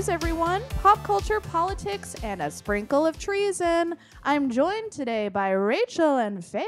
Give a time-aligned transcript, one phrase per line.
[0.00, 0.62] Booze and News, everyone.
[0.82, 3.96] Pop culture, politics, and a sprinkle of treason.
[4.24, 6.64] I'm joined today by Rachel and Faith.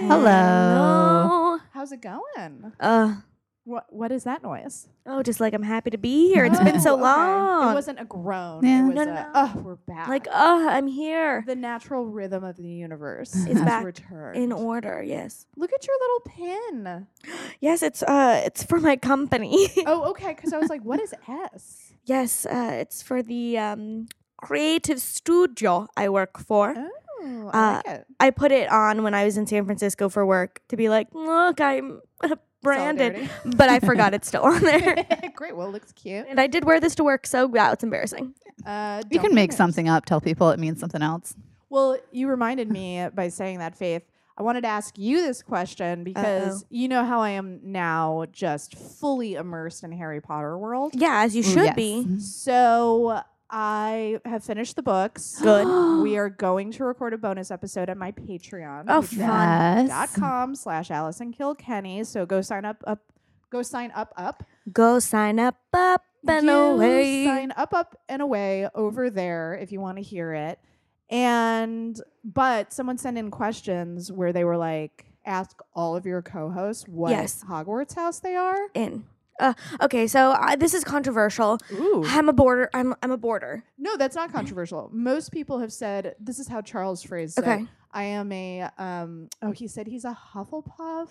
[0.00, 1.58] Hello.
[1.74, 2.72] How's it going?
[2.80, 3.16] Uh,
[3.64, 4.88] What What is that noise?
[5.04, 6.46] oh, just like I'm happy to be here.
[6.46, 7.02] It's been so okay.
[7.02, 7.72] long.
[7.72, 8.64] It wasn't a groan.
[8.64, 8.84] Yeah.
[8.84, 9.30] It was No, a, no, no.
[9.34, 10.08] oh, we're back.
[10.08, 14.38] like, oh, I'm here the natural rhythm of the universe It's has back returned.
[14.38, 15.02] in order.
[15.02, 17.06] Yes, Look at your little pin.
[17.60, 17.82] yes.
[17.82, 19.68] It's uh, it's for my company.
[19.84, 20.32] Oh, okay.
[20.32, 21.12] Because I was like, what is
[21.52, 21.85] S?
[22.06, 24.06] Yes, uh, it's for the um
[24.38, 26.74] creative studio I work for.
[26.76, 28.06] Oh, I Uh, like it.
[28.20, 31.08] I put it on when I was in San Francisco for work to be like,
[31.12, 32.00] look, I'm
[32.62, 35.06] branded, but I forgot it's still on there.
[35.34, 35.56] Great.
[35.56, 36.26] Well, it looks cute.
[36.28, 38.34] And I did wear this to work, so wow, it's embarrassing.
[38.64, 39.58] Uh, You can make embarrassed.
[39.58, 41.34] something up, tell people it means something else.
[41.70, 44.02] Well, you reminded me by saying that, Faith.
[44.38, 48.74] I wanted to ask you this question because you know how I am now just
[48.74, 50.92] fully immersed in Harry Potter world.
[50.94, 51.76] Yeah, as you mm, should yes.
[51.76, 52.18] be.
[52.20, 55.38] So I have finished the books.
[55.42, 56.02] Good.
[56.02, 58.84] we are going to record a bonus episode at my Patreon.
[58.88, 62.04] Oh, patreon.com Dot com slash Allison Kilkenny.
[62.04, 63.00] So go sign up up
[63.50, 64.42] go sign up up.
[64.72, 67.24] Go sign up, up and away.
[67.24, 70.58] Sign up, up and away over there if you want to hear it.
[71.10, 76.86] And but someone sent in questions where they were like, ask all of your co-hosts
[76.88, 77.44] what Yes.
[77.48, 78.58] Hogwarts house they are.
[78.74, 79.04] in.
[79.38, 81.58] Uh, okay, so uh, this is controversial.
[81.72, 82.02] Ooh.
[82.06, 82.70] I'm a border.
[82.72, 83.64] I'm I'm a border.
[83.76, 84.88] No, that's not controversial.
[84.92, 87.42] Most people have said this is how Charles phrased it.
[87.42, 87.66] Okay.
[87.92, 91.08] I am a um oh he said he's a Hufflepuff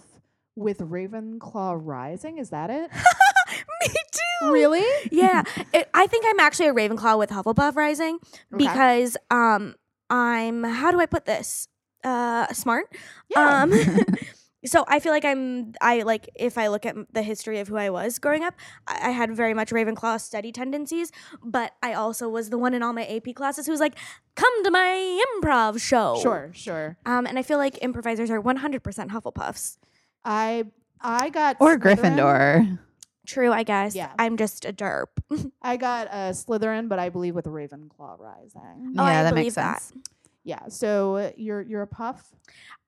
[0.55, 2.39] with Ravenclaw rising.
[2.39, 2.89] Is that it?
[3.81, 4.51] Me too.
[4.51, 4.83] really?
[5.11, 5.43] Yeah,
[5.73, 8.15] it, I think I'm actually a Ravenclaw with Hufflepuff Rising
[8.53, 8.65] Okay.
[8.65, 9.75] because um
[10.09, 11.67] I'm how do I put this
[12.03, 12.85] uh smart
[13.29, 13.63] Yeah.
[13.63, 13.71] um
[14.65, 17.77] so I feel like I'm I like if I look at the history of who
[17.77, 18.53] I was growing up
[18.87, 21.11] I, I had very much Ravenclaw study tendencies
[21.43, 23.95] but I also was the one in all my AP classes who was like
[24.35, 26.97] come to my improv show Sure, sure.
[27.05, 29.77] um and I feel like improvisers are 100% Hufflepuffs
[30.23, 30.65] I
[31.01, 31.97] I got Or Slytherin.
[31.97, 32.79] Gryffindor.
[33.25, 34.11] True I guess Yeah.
[34.19, 35.07] I'm just a derp
[35.61, 38.95] I got a Slytherin, but I believe with Ravenclaw rising.
[38.97, 39.81] Oh, I yeah, that believe makes that.
[39.81, 40.03] sense.
[40.43, 40.67] Yeah.
[40.69, 42.33] So uh, you're you're a puff.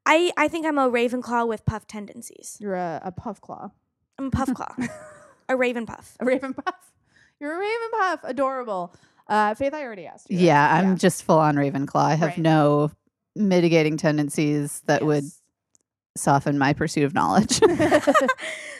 [0.06, 3.72] I I think I'm a Ravenclaw with puff tendencies You're a, a puff claw.
[4.20, 4.90] I'm a Puffclaw
[5.50, 6.92] a Raven puff A Raven puff.
[7.40, 8.20] You're a Raven puff.
[8.24, 8.96] Adorable.
[9.28, 10.38] Uh, Faith, I already asked you.
[10.38, 10.44] that.
[10.44, 11.96] Yeah, I'm just full on Ravenclaw.
[12.04, 12.38] I have Right.
[12.38, 12.92] no
[13.36, 15.42] mitigating tendencies that would Yes.
[16.18, 17.60] Soften my pursuit of knowledge.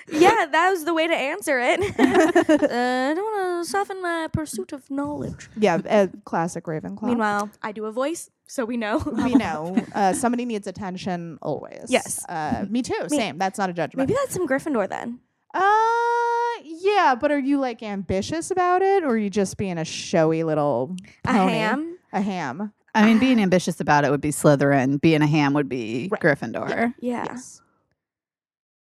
[0.10, 1.80] yeah, that was the way to answer it.
[2.00, 5.50] uh, I don't want to soften my pursuit of knowledge.
[5.58, 7.04] yeah, a classic Ravenclaw.
[7.04, 8.98] Meanwhile, I do a voice, so we know.
[9.24, 11.86] we know uh, somebody needs attention always.
[11.90, 12.26] Yes.
[12.28, 12.98] Uh, me too.
[13.10, 13.38] Me- Same.
[13.38, 14.08] That's not a judgment.
[14.10, 15.20] Maybe that's some Gryffindor then.
[15.54, 19.86] Uh, yeah, but are you like ambitious about it, or are you just being a
[19.86, 20.96] showy little
[21.26, 21.98] A ham.
[22.14, 22.74] A ham.
[22.96, 25.00] I mean, being ambitious about it would be Slytherin.
[25.02, 26.22] Being a ham would be Right.
[26.22, 26.94] Gryffindor.
[27.00, 27.26] Yeah.
[27.30, 27.62] Yes.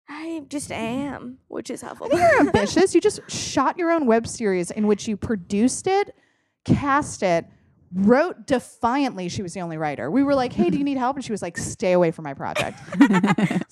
[0.10, 2.10] I just am, which is helpful.
[2.12, 2.94] You're ambitious.
[2.94, 6.14] You just shot your own web series in which you produced it,
[6.66, 7.46] cast it,
[7.94, 9.30] wrote defiantly.
[9.30, 10.12] She was the only writer.
[10.12, 12.24] We were like, "Hey, do you need help?" And she was like, "Stay away from
[12.24, 12.78] my project."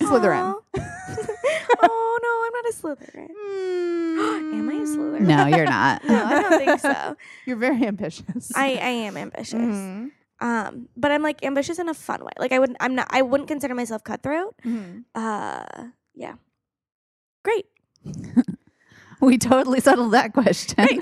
[0.00, 0.54] Slytherin.
[1.82, 3.30] Oh no, I'm not a Slytherin.
[4.58, 5.20] Am I a Slytherin?
[5.20, 6.04] no, you're not.
[6.04, 7.16] No, I don't think so.
[7.46, 8.50] You're very ambitious.
[8.54, 9.54] I, I am ambitious.
[9.54, 10.10] Mhm.
[10.40, 12.32] Um, but I'm like ambitious in a fun way.
[12.38, 14.54] Like I wouldn't I'm not I wouldn't consider myself cutthroat.
[14.64, 15.04] Mhm.
[15.14, 15.64] Uh
[16.14, 16.34] yeah.
[17.44, 17.66] Great.
[19.22, 20.86] We totally settled that question.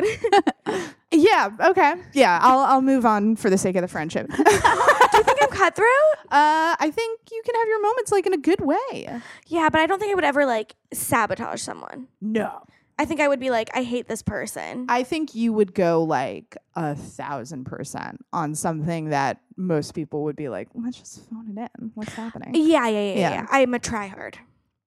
[1.10, 1.49] Yeah.
[1.71, 1.94] Okay.
[2.12, 2.38] Yeah.
[2.43, 4.28] I'll I'll move on for the sake of the friendship.
[4.37, 6.16] Do you think I'm cutthroat?
[6.31, 9.08] Uh, I think you can have your moments like in a good way.
[9.46, 12.08] Yeah, but I don't think I would ever like sabotage someone.
[12.20, 12.61] No.
[13.00, 14.87] I think I would be like, I hate this person.
[14.89, 20.35] I think you would go like a thousand percent on something that most people would
[20.37, 21.93] be like, let's just phone it in.
[21.95, 22.50] What's happening?
[22.55, 23.47] yeah, yeah, yeah, yeah, Yeah.
[23.50, 24.35] I'm a tryhard.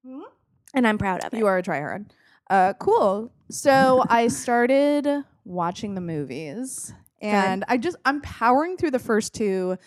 [0.06, 0.24] Mhm.
[0.74, 1.38] And I'm proud of it.
[1.38, 2.08] You are a tryhard.
[2.50, 3.31] Uh, cool.
[3.50, 5.08] So I started
[5.46, 9.78] watching the movies, and I just I'm powering through the first two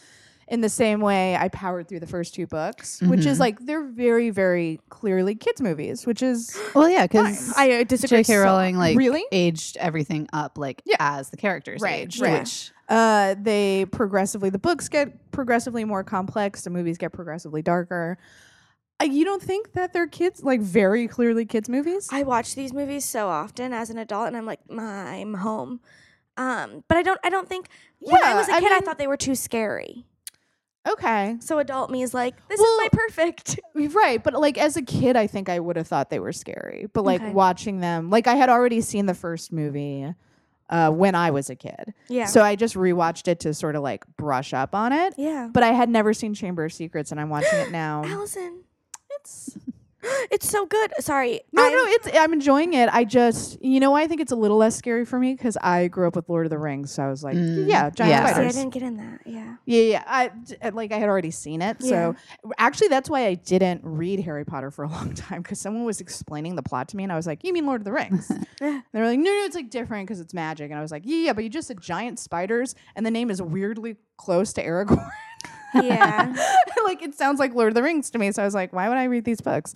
[0.54, 3.40] in the same way I powered through the first two books, which is Mhm.
[3.40, 8.22] like they're very very clearly kids movies, which is Well, yeah, because I uh, disagree.
[8.22, 8.42] J.K.
[8.44, 9.24] so- like Really?
[9.32, 10.96] aged everything up like Yeah.
[11.00, 12.40] as the characters Right, aged, right.
[12.40, 18.16] which uh they progressively the books get progressively more complex, the movies get progressively darker.
[19.00, 22.08] Uh, you don't think that they're kids like very clearly kids movies?
[22.12, 25.80] I watch these movies so often as an adult, and I'm like, I'm home.
[26.36, 27.18] Um, but I don't.
[27.24, 27.68] I don't think
[27.98, 30.04] when I was a I kid, I mean- thought they were too scary.
[30.88, 31.36] Okay.
[31.40, 33.60] So adult me is like, this Well- is my perfect.
[33.74, 36.86] Right, but like as a kid, I think I would have thought they were scary.
[36.92, 37.32] But like Okay.
[37.32, 40.12] watching them, like I had already seen the first movie,
[40.70, 41.92] uh, when I was a kid.
[42.08, 42.26] Yeah.
[42.26, 45.14] So I just rewatched it to sort of like brush up on it.
[45.18, 45.48] yeah.
[45.52, 48.02] But I had never seen Chamber of Secrets, and I'm watching it now.
[48.06, 48.60] Allison,
[49.20, 49.56] It's
[50.30, 50.92] it's so good.
[51.00, 51.40] Sorry.
[51.52, 52.88] no, I'm- no, it's I'm enjoying it.
[52.92, 55.88] I just, you know, I think it's a little less scary for me because I
[55.88, 58.34] grew up with Lord of the Rings, so I was like, Mm, yeah, giant yeah.
[58.34, 59.20] See, I didn't get in that.
[59.26, 59.56] Yeah.
[59.64, 60.04] Yeah, yeah.
[60.06, 61.78] I d- uh, like I had already seen it.
[61.80, 61.88] yeah.
[61.88, 62.16] So
[62.58, 66.00] actually that's why I didn't read Harry Potter for a long time cuz someone was
[66.00, 68.28] explaining the plot to me and I was like, "You mean Lord of the Rings?"
[68.60, 71.02] They were like, "No, no, it's like different cuz it's magic." And I was like,
[71.04, 74.64] "Yeah, yeah, but you just said giant spiders and the name is weirdly close to
[74.64, 75.08] Aragorn."
[75.74, 76.34] Yeah.
[76.84, 78.32] like it sounds like Lord of the Rings to me.
[78.32, 79.74] So I was like, "Why would I read these books?"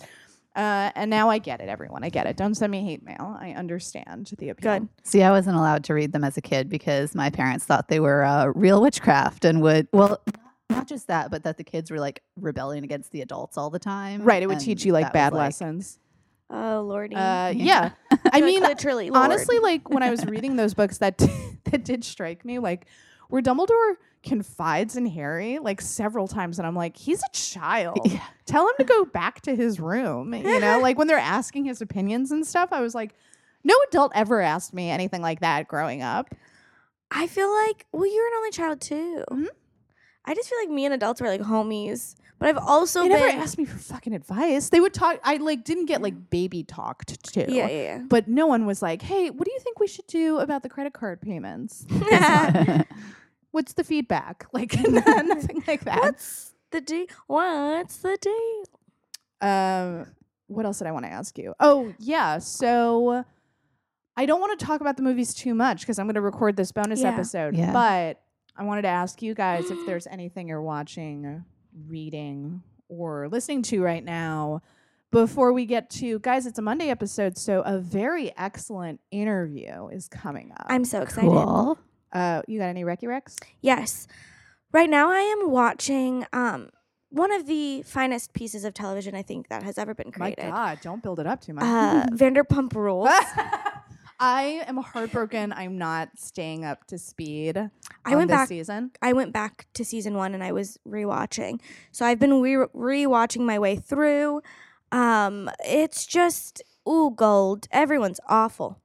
[0.55, 2.03] Uh, and now I get it, everyone.
[2.03, 2.35] I get it.
[2.35, 3.37] Don't send me hate mail.
[3.39, 4.79] I understand the appeal.
[4.79, 4.89] Good.
[5.03, 7.99] See, I wasn't allowed to read them as a kid because my parents thought they
[7.99, 10.19] were uh, real witchcraft and would, well,
[10.69, 13.79] not just that, but that the kids were like rebelling against the adults all the
[13.79, 14.23] time.
[14.23, 15.99] Right, it would and teach you like bad lessons.
[16.49, 17.15] Oh lordy.
[17.15, 17.91] Uh, Yeah.
[18.11, 18.17] yeah.
[18.25, 19.23] I Like, mean, literally, Lord.
[19.25, 21.17] honestly, like when I was reading those books, that
[21.65, 22.57] that did strike me.
[22.59, 22.87] Like
[23.29, 23.93] where Dumbledore
[24.23, 27.99] confides in Harry like several times, and I'm like, he's a child.
[28.05, 28.23] Yeah.
[28.45, 30.33] Tell him to go back to his room.
[30.33, 32.69] You know, like when they're asking his opinions and stuff.
[32.71, 33.13] I was like,
[33.63, 36.33] no adult ever asked me anything like that growing up.
[37.11, 39.23] I feel like well, you're an only child too.
[39.31, 39.47] Mhm.
[40.25, 43.19] I just feel like me and adults were like homies, but I've also they been
[43.19, 44.69] never asked me for fucking advice.
[44.69, 45.19] They would talk.
[45.23, 47.51] I like didn't get like baby talked to.
[47.51, 50.37] yeah, yeah, But no one was like, "Hey, what do you think we should do
[50.39, 51.85] about the credit card payments?
[53.51, 53.53] yeah.
[53.57, 55.99] What's the feedback?" Like nothing like that.
[56.01, 57.05] What's the deal?
[57.27, 58.63] What's the deal?
[59.41, 60.05] Um,
[60.47, 61.53] what else did I want to ask you?
[61.59, 62.39] Oh, yeah.
[62.39, 63.23] So
[64.17, 66.57] I don't want to talk about the movies too much because I'm going to record
[66.57, 67.09] this bonus Yeah.
[67.13, 67.55] episode.
[67.55, 67.71] Yeah.
[67.71, 68.21] But
[68.57, 71.45] I wanted to ask you guys if there's anything you're watching,
[71.87, 74.61] reading, or listening to right now.
[75.11, 80.07] Before we get to guys, it's a Monday episode, so a very excellent interview is
[80.07, 80.67] coming up.
[80.69, 81.29] I'm so excited.
[81.31, 81.79] cool.
[82.11, 83.35] Uh, you got any Recky Rex?
[83.61, 84.07] Yes.
[84.71, 86.69] Right now I am watching um
[87.09, 90.45] one of the finest pieces of television I think that has ever been created.
[90.45, 90.51] My.
[90.51, 91.63] God, don't build it up too much.
[91.63, 93.09] Uh Vanderpump Rules.
[94.21, 95.53] I am heartbroken.
[95.53, 97.57] I'm not staying up to speed.
[98.05, 98.91] I went back season.
[99.01, 101.61] I went back to season 1 and I was rewatching.
[101.93, 104.41] So I've been re- rewatching my way through.
[104.91, 107.67] Um it's just ooh gold.
[107.71, 108.81] Everyone's awful.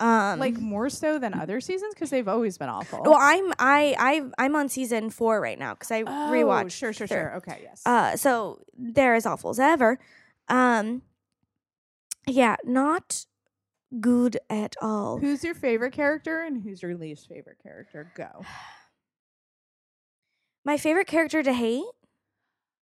[0.00, 3.02] Um like more so than other seasons because they've always been awful.
[3.04, 6.72] well, I'm I I I'm on season 4 right now cuz I Oh, rewatched.
[6.72, 7.16] Sure, sure, through.
[7.16, 7.34] sure.
[7.36, 7.82] Okay, yes.
[7.84, 9.98] Uh, so they're as awful as ever.
[10.48, 11.02] Um,
[12.26, 13.24] yeah, not
[14.00, 15.18] good at all.
[15.18, 18.12] who's your favorite character and who's your least favorite character?
[18.14, 18.44] Go.
[20.64, 21.84] My favorite character to hate.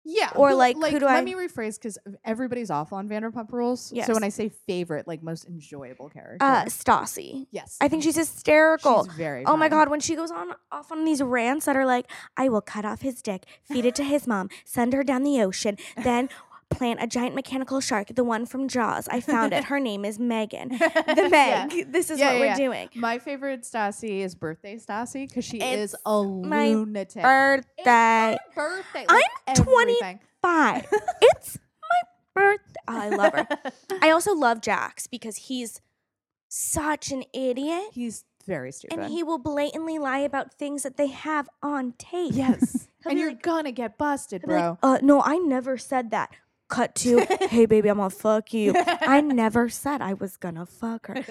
[0.09, 0.30] Yeah.
[0.36, 3.92] Or, who- like, who do let I- me rephrase because everybody's awful on Vanderpump Rules.
[3.92, 4.07] Yes.
[4.07, 6.38] So when I say favorite, like most enjoyable character.
[6.45, 7.48] Uh, Stassi.
[7.51, 7.77] yes.
[7.81, 9.04] I think she's hysterical.
[9.06, 9.45] She's very.
[9.45, 12.48] Oh my god, when she goes on off on these rants that are like, I
[12.50, 15.77] will cut off his dick, feed it to his mom, send her down the ocean,
[16.01, 16.30] then
[16.69, 19.07] plant a giant mechanical shark, the one from Jaws.
[19.09, 19.63] I found it.
[19.73, 20.69] Her name is Megan.
[20.80, 21.68] The Yeah.
[21.71, 21.92] Meg.
[21.92, 22.56] This is Yeah, what yeah, we're yeah.
[22.56, 22.89] doing.
[22.95, 27.15] My favorite Stassi is birthday Stassi because she It's is a lunatic.
[27.18, 28.37] It's Birthday.
[28.56, 29.06] birthday.
[29.09, 30.19] I'm like 20 everything.
[30.42, 30.87] Five.
[31.21, 32.73] it's my birthday.
[32.87, 33.47] I love her.
[34.01, 35.81] I also love Jax because he's
[36.49, 38.97] such an idiot He's very stupid.
[38.99, 42.31] and he will blatantly lie about things that they have on tape.
[42.33, 44.69] yes, and you're like- gonna get busted, bro.
[44.69, 46.30] like, uh, no, I never said that.
[46.69, 47.19] Cut to,
[47.50, 48.74] hey baby, I'm gonna fuck you.
[48.76, 51.24] I never said I was gonna fuck her,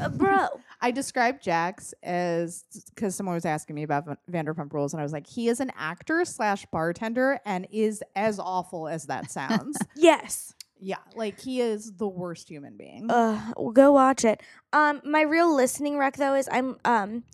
[0.00, 0.46] Uh, bro.
[0.82, 2.64] I described Jax as
[2.94, 5.60] because someone was asking me about Van- Vanderpump Rules, and I was like, he is
[5.60, 9.78] an actor slash bartender, and is as awful as that sounds.
[9.96, 10.52] Yes.
[10.78, 13.10] yeah, like he is the worst human being.
[13.10, 14.42] Uh, well, go watch it.
[14.74, 17.24] Um, my real listening wreck though is I'm um,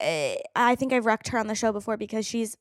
[0.00, 2.58] eh, I think I've wrecked her on the show before because she's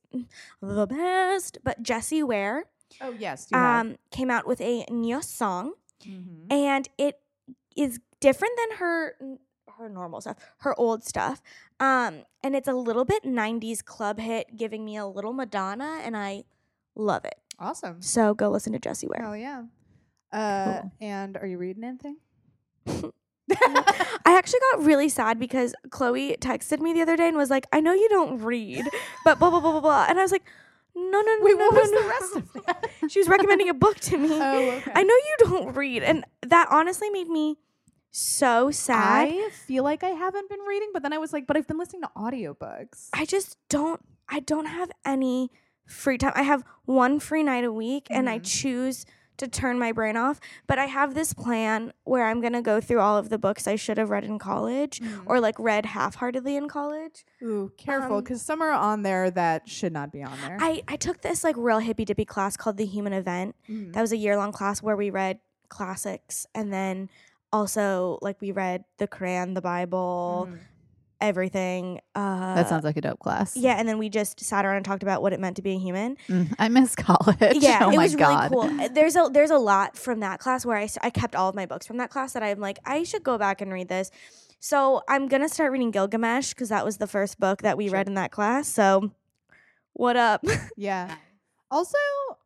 [0.62, 1.58] the best.
[1.66, 2.64] But Jessie Ware
[3.00, 5.74] oh yes, um came out with a new song,
[6.06, 6.52] Mhm.
[6.52, 7.20] and it
[7.76, 9.16] is different than her
[9.78, 11.42] her normal stuff, her old stuff.
[11.80, 16.16] Um, and it's a little bit '90s club hit, giving me a little Madonna, and
[16.18, 16.44] I
[16.96, 17.36] love it.
[17.60, 18.02] awesome.
[18.02, 19.22] So go listen to Jessie Ware.
[19.24, 19.64] Hell yeah.
[20.32, 20.92] Uh, Cool.
[21.02, 22.18] and are you reading anything?
[24.26, 27.66] I actually got really sad because Chloe texted me the other day and was like,
[27.74, 28.86] "I know you don't read,
[29.26, 30.44] but blah blah blah blah blah," and I was like,
[30.96, 33.12] "No, no, no, Wait, no, what no, was no." the rest of that?
[33.12, 34.30] she was recommending a book to me.
[34.42, 34.92] oh, okay.
[34.96, 37.58] I know you don't read, and that honestly made me
[38.12, 39.30] so sad.
[39.30, 41.78] I feel like I haven't been reading, but then I was like, but I've been
[41.78, 43.10] listening to audiobooks.
[43.14, 44.02] I just don't.
[44.28, 45.50] I don't have any
[45.86, 46.34] free time.
[46.36, 48.46] I have one free night a week, and I Mhm.
[48.46, 49.06] choose
[49.42, 50.40] to turn my brain off.
[50.68, 53.76] But I have this plan where I'm gonna go through all of the books I
[53.76, 55.24] should have read in college Mm.
[55.26, 57.26] or like read half-heartedly in college.
[57.44, 60.58] Ooh, careful, Um, because some are on there that should not be on there.
[60.60, 63.56] I I took this like real hippy dippy class called the Human Event.
[63.70, 63.94] Mhm.
[63.94, 67.10] That was a year long class where we read classics and then
[67.54, 70.60] also like we read the Quran, the Bible, Mhm.
[71.22, 72.02] Everything.
[72.16, 73.56] Uh, that sounds like a dope class.
[73.56, 75.72] yeah, and then we just sat around and talked about what it meant to be
[75.76, 76.18] a human.
[76.28, 77.38] Mm, I miss college.
[77.62, 78.52] Yeah, oh it my was god.
[78.52, 78.82] really cool.
[78.82, 81.56] Uh, There's a there's a lot from that class where I I kept all of
[81.56, 84.12] my books from that class that I'm like I should go back and read this.
[84.60, 87.94] So I'm gonna start reading Gilgamesh because that was the first book that we Sure.
[87.94, 88.68] read in that class.
[88.68, 89.12] So
[89.94, 90.44] what up?
[90.78, 91.16] Yeah.
[91.70, 91.98] Also,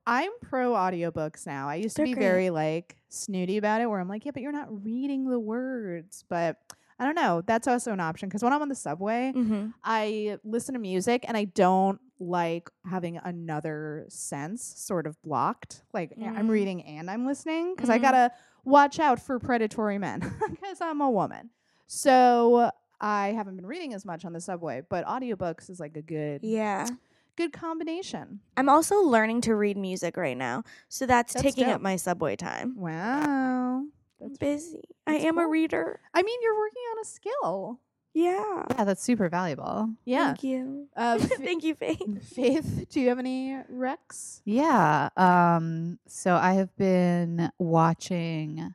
[0.05, 1.67] I'm pro audiobooks now.
[1.67, 2.24] I used to They're be great.
[2.24, 6.24] very like snooty about it where I'm like, yeah, but you're not reading the words.
[6.29, 6.58] But
[6.97, 7.41] I don't know.
[7.45, 9.67] That's also an option because when I'm on the subway, mm-hmm.
[9.83, 15.83] I listen to music and I don't like having another sense sort of blocked.
[15.93, 16.51] Like yeah, I'm Mm.
[16.51, 18.01] reading and I'm listening because I Mhm.
[18.03, 18.31] gotta
[18.63, 21.49] watch out for predatory men because I'm a woman.
[21.87, 22.71] So
[23.01, 26.41] I haven't been reading as much on the subway, but audiobooks is like a good
[26.43, 26.87] Yeah.
[27.35, 28.39] good combination.
[28.55, 31.75] I'm also learning to read music right now, so that's, That's taking dope.
[31.75, 32.77] up my subway time.
[32.79, 33.83] Wow.
[34.22, 34.81] I'm That's busy.
[35.05, 36.00] I that's am a reader.
[36.13, 37.79] I mean, you're working on a skill.
[38.13, 38.63] Yeah.
[38.77, 39.89] Yeah, that's super valuable.
[40.05, 40.27] Yeah.
[40.27, 40.88] Thank you.
[40.95, 42.00] Uh, Fa- Thank you, Faith.
[42.34, 44.39] Faith, do you have any recs?
[44.45, 45.10] Yeah.
[45.17, 48.74] Um, so I have been watching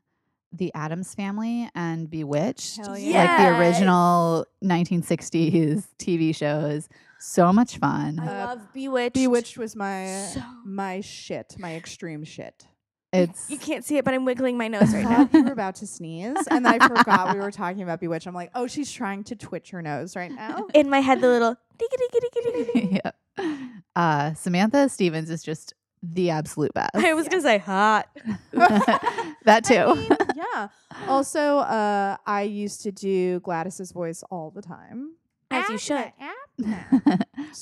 [0.53, 2.77] The Addams Family and Bewitched.
[2.77, 3.51] Hell Like yeah.
[3.51, 6.89] the original 1960s TV shows.
[7.19, 8.19] So much fun.
[8.19, 9.15] I Uh, love Bewitched.
[9.15, 12.67] Bewitched was my So- my shit, my extreme shit.
[13.13, 15.25] It's You can't see it, but I'm wiggling my nose right now.
[15.25, 18.27] thought you were about to sneeze, and then I forgot we were talking about Bewitched.
[18.27, 20.69] I'm like, oh, she's trying to twitch her nose right now.
[20.75, 21.57] In my head, the little.
[22.75, 23.11] yeah.
[23.97, 26.95] Uh, Samantha Stephens is just the absolute best.
[26.95, 28.09] I was gonna say hot.
[28.53, 29.75] that too.
[29.75, 30.69] I mean, yeah.
[31.09, 35.15] Also, uh, I used to do Gladys's voice all the time.
[35.51, 36.13] As you should.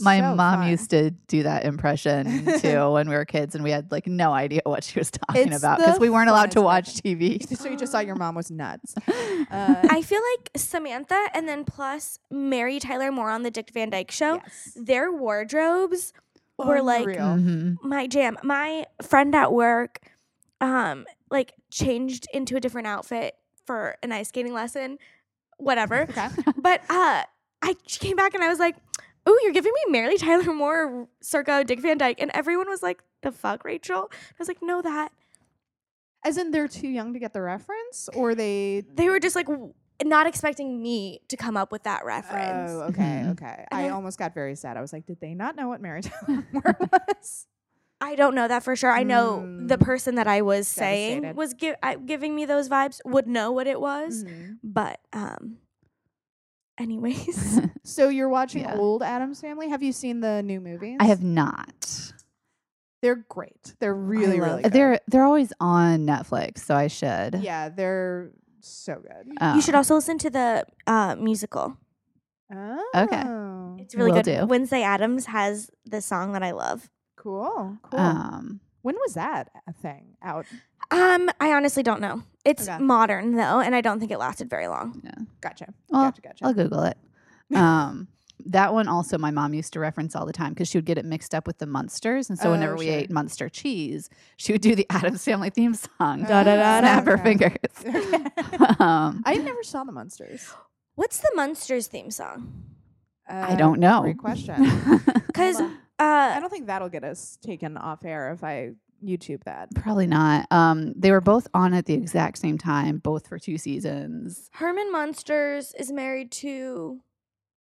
[0.01, 0.69] My So mom fun.
[0.69, 4.33] used to do that impression too when we were kids, and we had like no
[4.33, 7.43] idea what she was talking It's about because we weren't allowed to watch TV.
[7.59, 8.95] so you just thought your mom was nuts.
[9.51, 13.89] Uh, I feel like Samantha and then plus Mary Tyler Moore on the Dick Van
[13.89, 14.35] Dyke Show.
[14.45, 14.73] yes.
[14.77, 16.13] Their wardrobes
[16.59, 17.19] were like Unreal.
[17.37, 17.77] Mhm.
[17.83, 18.37] my jam.
[18.43, 20.01] My friend at work,
[20.61, 24.99] um, like changed into a different outfit for an ice skating lesson,
[25.57, 26.03] whatever.
[26.03, 26.29] Okay.
[26.59, 27.23] but uh,
[27.63, 28.77] I she came back and I was like,
[29.29, 33.03] "Ooh, you're giving me Mary Tyler Moore circa Dick Van Dyke," and everyone was like,
[33.23, 35.13] "The fuck, Rachel?" I was like, "No, that."
[36.25, 38.83] As in, they're too young to get the reference, or they.
[38.95, 39.73] They were just like w-
[40.05, 42.71] not expecting me to come up with that reference.
[42.73, 43.31] Oh, okay, Mhm.
[43.33, 43.65] okay.
[43.71, 44.77] I I- almost got very sad.
[44.77, 47.47] I was like, did they not know what Mary Tyler Moore was?
[48.01, 48.93] I don't know that for sure.
[48.93, 49.81] I know the Mm.
[49.81, 53.67] person that I was saying was gi- I, giving me those vibes would know what
[53.67, 54.59] it was, Mhm.
[54.63, 55.59] but um,
[56.79, 58.77] anyways, So you're watching Yeah.
[58.77, 59.69] old Addams Family.
[59.69, 60.97] Have you seen the new movies?
[61.01, 62.13] I have not.
[63.03, 63.75] They're great.
[63.79, 64.73] They're really, love- really good.
[64.73, 67.37] They're they're always on Netflix, so I should.
[67.43, 68.31] yeah, they're
[68.61, 69.29] so good.
[69.55, 71.77] you should Um, also listen to the uh, musical.
[72.53, 73.23] Oh, okay.
[73.83, 74.41] It's really Will good.
[74.41, 74.47] do.
[74.47, 76.91] Wednesday Addams has the song that I love.
[77.17, 78.01] cool, cool.
[78.01, 80.47] Um, when was that a thing out?
[80.91, 82.23] Um, I honestly don't know.
[82.49, 82.79] It's Okay.
[82.83, 85.01] modern though, and I don't think it lasted very long.
[85.41, 85.73] Gotcha.
[85.89, 86.23] Well, gotcha.
[86.23, 86.45] Gotcha.
[86.45, 86.97] I'll Google it.
[87.55, 88.09] Um,
[88.47, 90.97] that one also my mom used to reference all the time because she would get
[90.99, 92.95] it mixed up with the Munsters, and so Oh, whenever we sure.
[92.95, 96.23] ate Munster cheese, she would do the Addams Family theme song.
[96.25, 97.57] Da, da, da, Snap her fingers.
[98.79, 100.49] Um, I never saw the Munsters.
[100.95, 102.53] What's the Munsters theme song?
[103.29, 103.99] I don't know.
[103.99, 104.63] Uh, Great question.
[105.27, 105.69] Because uh.
[105.99, 108.73] I don't think that'll get us taken off air if I
[109.05, 109.69] YouTube that.
[109.75, 110.47] Probably not.
[110.51, 114.49] Um, they were both on at the exact same time, both for two seasons.
[114.55, 117.01] Herman Munsters is married to,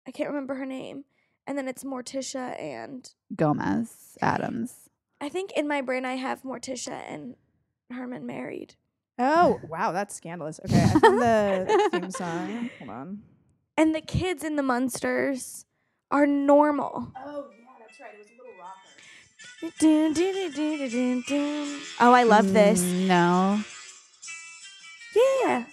[0.08, 1.06] I can't remember her name,
[1.48, 4.90] and then it's Morticia and Gomez Addams.
[5.22, 7.36] I think in my brain I have Morticia and
[7.92, 8.76] Herman married.
[9.18, 10.62] Oh wow, that's scandalous.
[10.66, 12.70] Okay, I found the theme song.
[12.80, 13.22] Hold on.
[13.76, 15.66] And the kids in the Munsters
[16.10, 17.12] are normal.
[17.18, 18.12] Oh yeah, that's right.
[18.14, 18.28] It was
[22.02, 22.82] Oh, I love this.
[22.84, 23.62] Mm, No.
[25.44, 25.66] Yeah.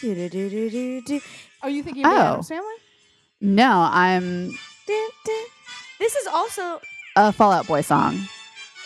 [0.00, 1.20] Do, do, do, do, do, do.
[1.62, 2.22] Oh, you thinking of the Oh.
[2.32, 2.74] Addams Family?
[3.40, 4.50] No, I'm
[4.86, 5.44] Dun, dun.
[5.98, 6.80] This is also
[7.16, 8.20] a Fall Out Boy song.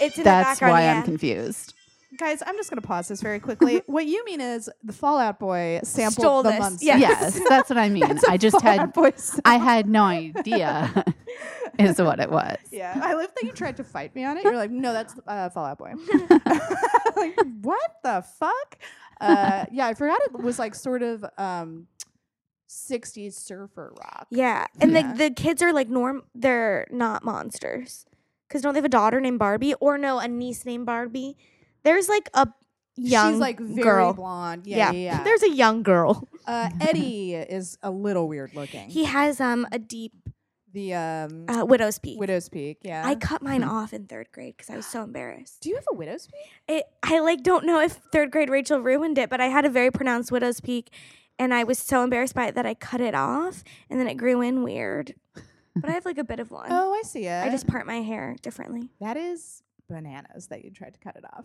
[0.00, 0.72] it's in That's the background.
[0.72, 0.96] why yeah.
[0.98, 1.74] I'm confused.
[2.18, 3.82] Guys, I'm just gonna pause this very quickly.
[3.86, 6.60] what you mean is the Fall Out Boy sampled Stole the this.
[6.60, 6.82] Munsters.
[6.86, 6.98] Yes.
[7.00, 8.06] Yes, that's what I mean.
[8.08, 9.42] That's a I just Fall Out had Boy sample.
[9.44, 11.04] I had no idea.
[11.78, 12.56] is what it was.
[12.70, 14.44] Yeah, I love that you tried to fight me on it.
[14.44, 15.92] You're like, no, that's uh, Fall Out Boy.
[17.16, 18.78] like, what the fuck?
[19.20, 21.86] Uh, yeah, I forgot it was like sort of um,
[22.68, 24.26] 60s surfer rock.
[24.30, 25.12] Yeah, and Yeah.
[25.12, 26.22] the the kids are like norm.
[26.34, 28.06] They're not monsters
[28.48, 31.36] because don't they have a daughter named Barbie or no a niece named Barbie?
[31.84, 32.48] There's like a
[32.96, 34.12] young She's like very girl.
[34.12, 34.66] blonde.
[34.66, 35.16] Yeah, yeah.
[35.18, 35.24] yeah.
[35.24, 36.28] There's a young girl.
[36.46, 38.88] uh, Eddie is a little weird looking.
[38.88, 40.12] He has um a deep
[40.72, 42.18] the um, uh, widow's peak.
[42.18, 42.78] widow's peak.
[42.82, 43.02] Yeah.
[43.06, 45.60] I cut mine off in third grade because I was so embarrassed.
[45.60, 46.50] Do you have a widow's peak?
[46.68, 49.70] It, I like don't know if third grade Rachel ruined it, but I had a
[49.70, 50.90] very pronounced widow's peak,
[51.38, 54.14] and I was so embarrassed by it that I cut it off, and then it
[54.14, 55.14] grew in weird.
[55.74, 56.68] But I have like a bit of one.
[56.70, 57.44] Oh, I see it.
[57.44, 58.90] I just part my hair differently.
[59.00, 61.44] that is bananas that you tried to cut it off.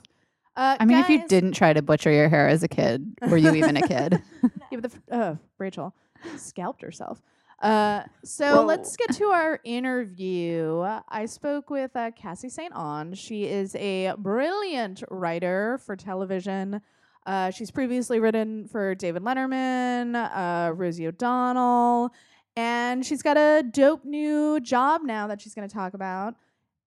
[0.55, 3.37] Uh, I mean, if you didn't try to butcher your hair as a kid, were
[3.37, 4.21] you even a kid?
[4.71, 5.93] Yeah, but the, f- uh, Rachel
[6.35, 7.21] scalped herself.
[7.61, 10.79] Uh, so let's get to our interview.
[11.09, 12.73] I spoke with uh, Caissie St.
[12.73, 13.17] Onge.
[13.17, 16.81] She is a brilliant writer for television.
[17.25, 22.13] Uh, she's previously written for David Letterman, uh, Rosie O'Donnell,
[22.55, 26.35] and she's got a dope new job now that she's going to talk about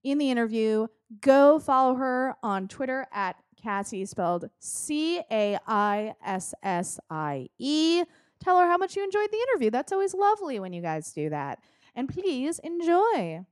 [0.02, 0.86] in the interview.
[1.20, 8.04] Go follow her on Twitter at Caissie, spelled C A I S S I E.
[8.42, 9.70] Tell her how much you enjoyed the interview.
[9.70, 11.58] That's always lovely when you guys do that.
[11.94, 13.44] And please enjoy.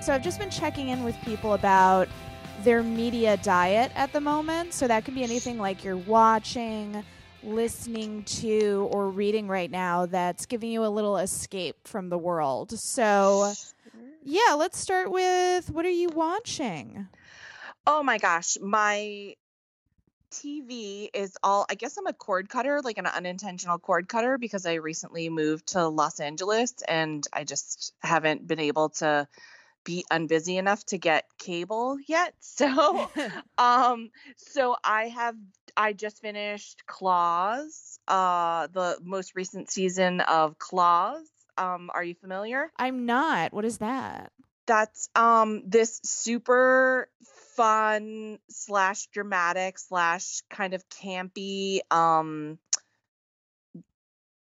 [0.00, 2.08] So I've just been checking in with people about
[2.64, 4.74] their media diet at the moment.
[4.74, 7.04] So that could be anything like you're watching,
[7.42, 12.78] listening to, or reading right now that's giving you a little escape from the world.
[12.78, 13.52] So,
[14.22, 17.08] yeah, let's start with what are you watching?
[17.86, 19.34] Oh my gosh, my
[20.30, 24.64] TV is all I guess I'm a cord cutter, like an unintentional cord cutter because
[24.64, 29.26] I recently moved to Los Angeles and I just haven't been able to
[29.84, 32.34] be unbusy enough to get cable yet.
[32.40, 33.10] So
[33.58, 35.36] um so I have
[35.76, 41.26] I just finished Claws, uh the most recent season of Claws.
[41.56, 42.70] Um are you familiar?
[42.76, 43.52] I'm not.
[43.52, 44.32] What is that?
[44.70, 47.08] that's um this super
[47.56, 52.56] fun slash dramatic slash kind of campy um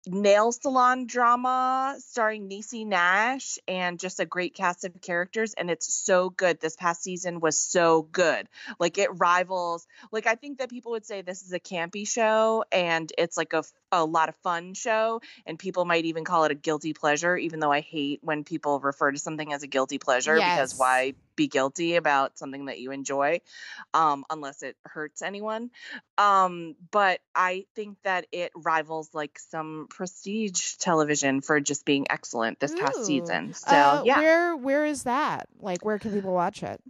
[0.05, 5.93] nail salon drama starring Niecy Nash and just a great cast of characters and it's
[5.93, 6.59] so good.
[6.59, 8.47] This past season was so good.
[8.79, 12.63] Like it rivals like I think that people would say this is a campy show
[12.71, 16.51] and it's like a a lot of fun show and people might even call it
[16.51, 19.97] a guilty pleasure even though I hate when people refer to something as a guilty
[19.97, 23.39] pleasure because why be guilty about something that you enjoy
[23.93, 25.69] um unless it hurts anyone
[26.17, 32.59] um but I think that it rivals like some prestige television for just being excellent
[32.59, 35.47] this past season so Uh, yeah Where where is that?
[35.59, 36.81] Like where can people watch it?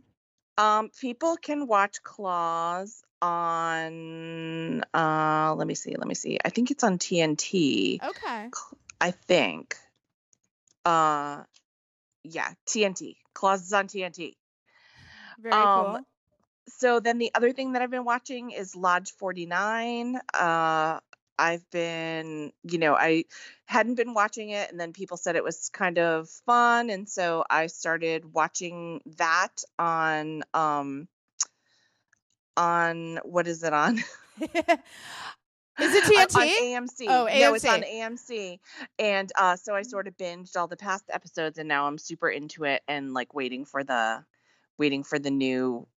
[0.58, 6.72] Um people can watch claws on uh let me see let me see i think
[6.72, 8.50] it's on tnt Okay.
[9.02, 9.76] i think
[10.86, 11.44] uh
[12.24, 14.36] yeah tnt claws is on tnt
[15.40, 16.00] Very Um, cool.
[16.68, 20.20] so then the other thing that I've been watching is Lodge 49.
[20.34, 21.00] Uh
[21.40, 23.26] I've been, you know, I
[23.66, 27.44] hadn't been watching it and then people said it was kind of fun and so
[27.50, 31.08] I started watching that on um
[32.58, 33.98] on what is it on?
[34.42, 34.44] is
[35.80, 36.36] it on, TNT?
[36.36, 37.06] on AMC.
[37.08, 37.40] Oh, AMC.
[37.40, 38.30] No, it's on AMC.
[38.30, 38.60] AMC.
[39.00, 42.30] And uh, so I sort of binged all the past episodes, and now I'm super
[42.30, 44.24] into it and like waiting for the
[44.78, 45.88] waiting for the new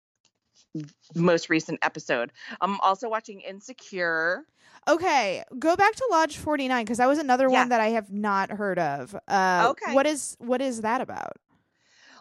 [1.14, 2.32] most recent episode.
[2.60, 4.44] I'm also watching Insecure.
[4.88, 7.60] Okay, go back to Lodge 49 because that was another Yeah.
[7.60, 9.14] one that I have not heard of.
[9.28, 9.92] Uh, Okay.
[9.94, 11.32] What is what is that about?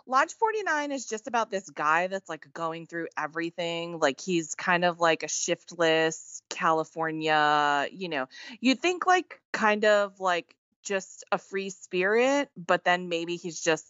[0.06, 4.00] Lodge 49 is just about this guy that's like going through everything.
[4.00, 8.28] Like he's kind of like a shiftless California, you know,
[8.60, 13.86] you'd think like kind of like just a free spirit, but then maybe he's just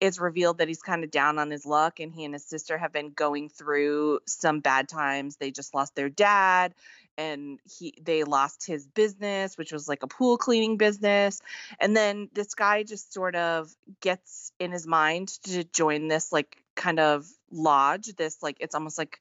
[0.00, 2.78] it's revealed that he's kind of down on his luck and he and his sister
[2.78, 5.36] have been going through some bad times.
[5.36, 6.74] They just lost their dad
[7.18, 11.40] and he they lost his business, which was like a pool cleaning business.
[11.78, 16.56] And then this guy just sort of gets in his mind to join this like
[16.76, 19.20] kind of lodge this like it's almost like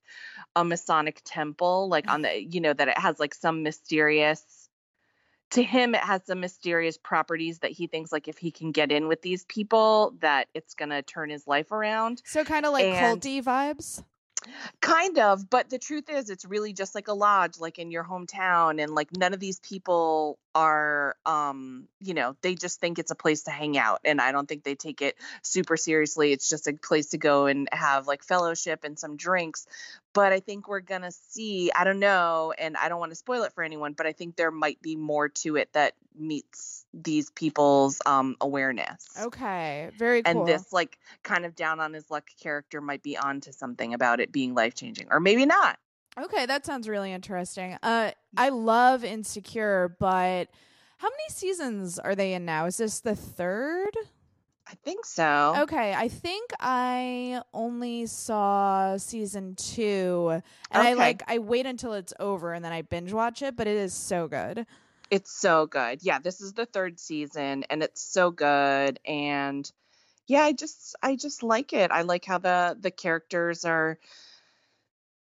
[0.56, 2.14] a masonic temple like mm.
[2.14, 4.59] on the you know that it has like some mysterious
[5.52, 8.92] to him it has some mysterious properties that he thinks like if he can get
[8.92, 12.74] in with these people that it's going to turn his life around So kind of
[12.74, 14.04] like And- culty vibes.
[14.80, 18.06] kind of but the truth is it's really just like a lodge like in your
[18.06, 23.12] hometown and like none of these people are um you know they just think it's
[23.12, 26.48] a place to hang out and i don't think they take it super seriously it's
[26.48, 29.68] just a place to go and have like fellowship and some drinks
[30.13, 33.43] but i think we're gonna see i don't know and i don't want to spoil
[33.43, 37.30] it for anyone but i think there might be more to it that meets these
[37.32, 40.39] people's um awareness Okay, very cool.
[40.39, 44.19] and this like kind of down on his luck character might be onto something about
[44.19, 45.78] it being life changing or maybe not
[46.17, 47.78] Okay, that sounds really interesting.
[47.82, 50.50] Uh, I love Insecure, but
[50.98, 52.65] how many seasons are they in now?
[52.65, 53.95] Is this the third?
[54.70, 60.30] I think so Okay, I think I only saw season two,
[60.72, 63.56] and I like I wait until it's over and then I binge watch it.
[63.56, 64.66] But it is so good.
[65.12, 69.72] it's so good yeah this is the third season and it's so good and
[70.28, 73.98] yeah i just i just like it i like how the the characters are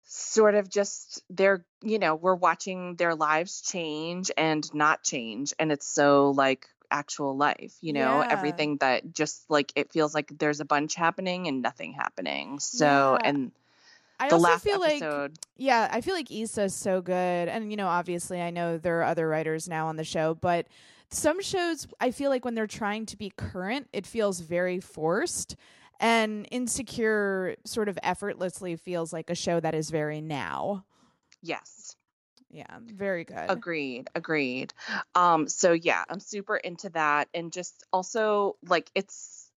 [0.04, 5.72] sort of just they're you know we're watching their lives change and not change and
[5.72, 8.28] it's so like actual life you know Yeah.
[8.30, 13.18] everything that just like it feels like there's a bunch happening and nothing happening so
[13.22, 13.30] Yeah.
[13.30, 13.52] and
[14.20, 17.48] I the also last feel like episode Yeah, I feel like Issa's so good.
[17.50, 20.68] And, you know, obviously, I know there are other writers now on the show, but
[21.10, 25.56] some shows, I feel like when they're trying to be current, it feels very forced.
[26.00, 30.86] And Insecure sort of effortlessly feels like a show that is very now.
[31.42, 31.96] yes
[32.50, 33.50] Yeah, very good.
[33.50, 34.74] Agreed, agreed.
[35.16, 39.52] Um, so yeah, I'm super into that, and just also like it's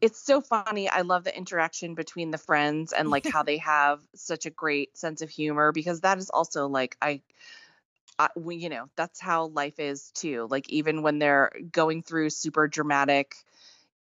[0.00, 0.88] it's so funny.
[0.88, 4.96] I love the interaction between the friends and like how they have such a great
[4.96, 7.22] sense of humor because that is also like I.
[8.16, 10.46] I, we, you know, that's how life is too.
[10.48, 13.34] Like even when they're going through super dramatic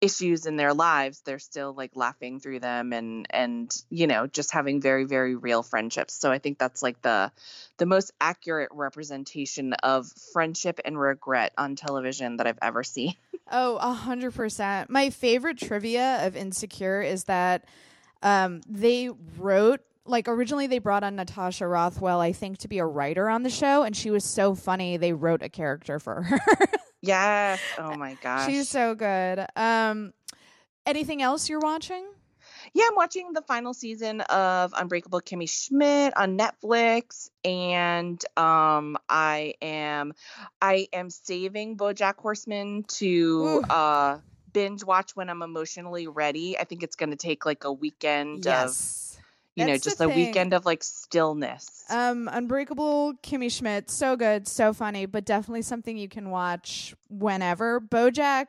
[0.03, 4.51] issues in their lives, they're still like laughing through them and and you know just
[4.51, 6.13] having very very real friendships.
[6.13, 7.31] So I think that's like the
[7.77, 13.15] the most accurate representation of friendship and regret on television that I've ever seen.
[13.51, 14.89] Oh, a hundred percent.
[14.89, 17.65] My favorite trivia of Insecure is that
[18.23, 22.85] um, they wrote like originally they brought on Natasha Rothwell, I think, to be a
[22.85, 26.39] writer on the show, and she was so funny they wrote a character for her.
[27.03, 27.61] Yes.
[27.77, 28.49] Oh my gosh.
[28.49, 29.45] She's so good.
[29.55, 30.13] Um,
[30.85, 32.05] anything else you're watching?
[32.73, 39.55] yeah, I'm watching the final season of Unbreakable Kimmy Schmidt on Netflix, and um, I
[39.61, 40.13] am
[40.61, 43.61] I am saving BoJack Horseman to Ooh.
[43.61, 44.19] uh
[44.53, 46.57] binge watch when I'm emotionally ready.
[46.57, 48.69] I think it's going to take like a weekend of
[49.55, 50.15] you know That's the just a thing.
[50.15, 51.83] weekend of like stillness.
[51.89, 57.79] Um, Unbreakable Kimmy Schmidt, so good, so funny, but definitely something you can watch whenever.
[57.79, 58.45] BoJack,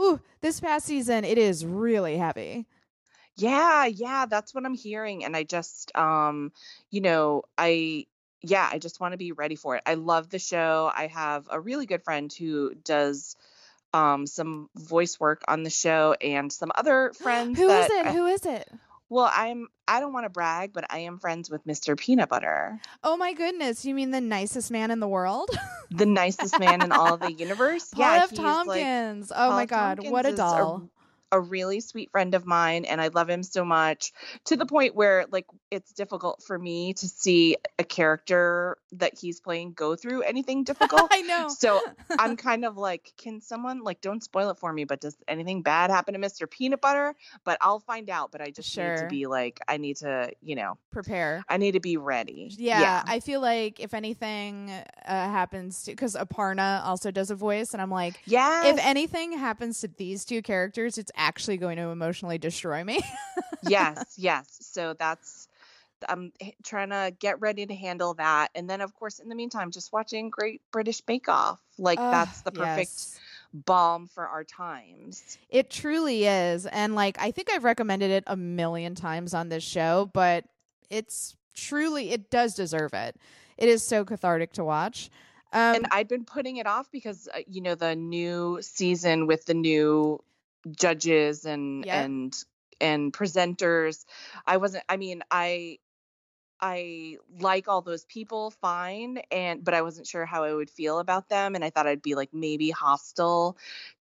[0.00, 2.66] ooh, this past season it is really heavy.
[3.36, 5.24] Yeah, yeah, that's what I'm hearing.
[5.24, 6.52] And I just um,
[6.90, 8.06] you know, I
[8.42, 9.82] yeah, I just want to be ready for it.
[9.86, 10.90] I love the show.
[10.94, 13.36] I have a really good friend who does
[13.92, 18.06] um some voice work on the show and some other friends Who is it?
[18.06, 18.68] I- Who is it?
[19.08, 21.96] Well, I'm I don't want to brag, but I am friends with Mr.
[21.96, 23.84] Peanut Butter, Oh my goodness!
[23.84, 25.48] You mean the nicest man in the world?
[25.90, 27.90] the nicest man in all of the universe.
[27.94, 28.30] Paul yeah, F.
[28.30, 29.32] he's like Tompkins.
[29.34, 30.90] oh my Paul God, what a Tompkins doll!
[31.32, 34.12] A really sweet friend of mine and I love him so much
[34.44, 39.40] to the point where like it's difficult for me to see a character that he's
[39.40, 41.08] playing go through anything difficult.
[41.10, 41.48] I know.
[41.48, 41.80] so
[42.18, 45.62] I'm kind of like, can someone like don't spoil it for me, but does anything
[45.62, 46.48] bad happen to Mr.
[46.48, 47.14] Peanut Butter?
[47.44, 48.30] But I'll find out.
[48.32, 51.44] But I just need to be like, I need to, you know, prepare.
[51.48, 52.50] I need to be ready.
[52.56, 57.72] Yeah, I feel like if anything uh, happens to, because Aparna also does a voice,
[57.72, 58.66] and I'm like, Yeah.
[58.68, 63.00] if anything happens to these two characters, it's actually going to emotionally destroy me.
[63.68, 64.46] yes, yes.
[64.60, 65.48] So that's
[66.08, 69.70] I'm trying to get ready to handle that, and then of course in the meantime,
[69.70, 71.58] just watching Great British Bake Off.
[71.78, 73.18] Like that's the perfect yes.
[73.52, 75.38] balm for our times.
[75.48, 76.66] It truly is.
[76.66, 80.44] And like, I think I've recommended it a million times on this show, but
[80.90, 83.16] it's truly, it does deserve it.
[83.56, 85.10] It is so cathartic to watch.
[85.52, 89.46] Um, and I'd been putting it off because uh, you know the new season with
[89.46, 90.22] the new
[90.70, 91.94] judges and Yep.
[91.94, 92.34] and
[92.80, 94.04] and presenters.
[94.46, 94.84] I wasn't.
[94.88, 95.78] I mean, I.
[96.60, 101.00] I like all those people fine and but I wasn't sure how I would feel
[101.00, 103.58] about them and I thought I'd be like maybe hostile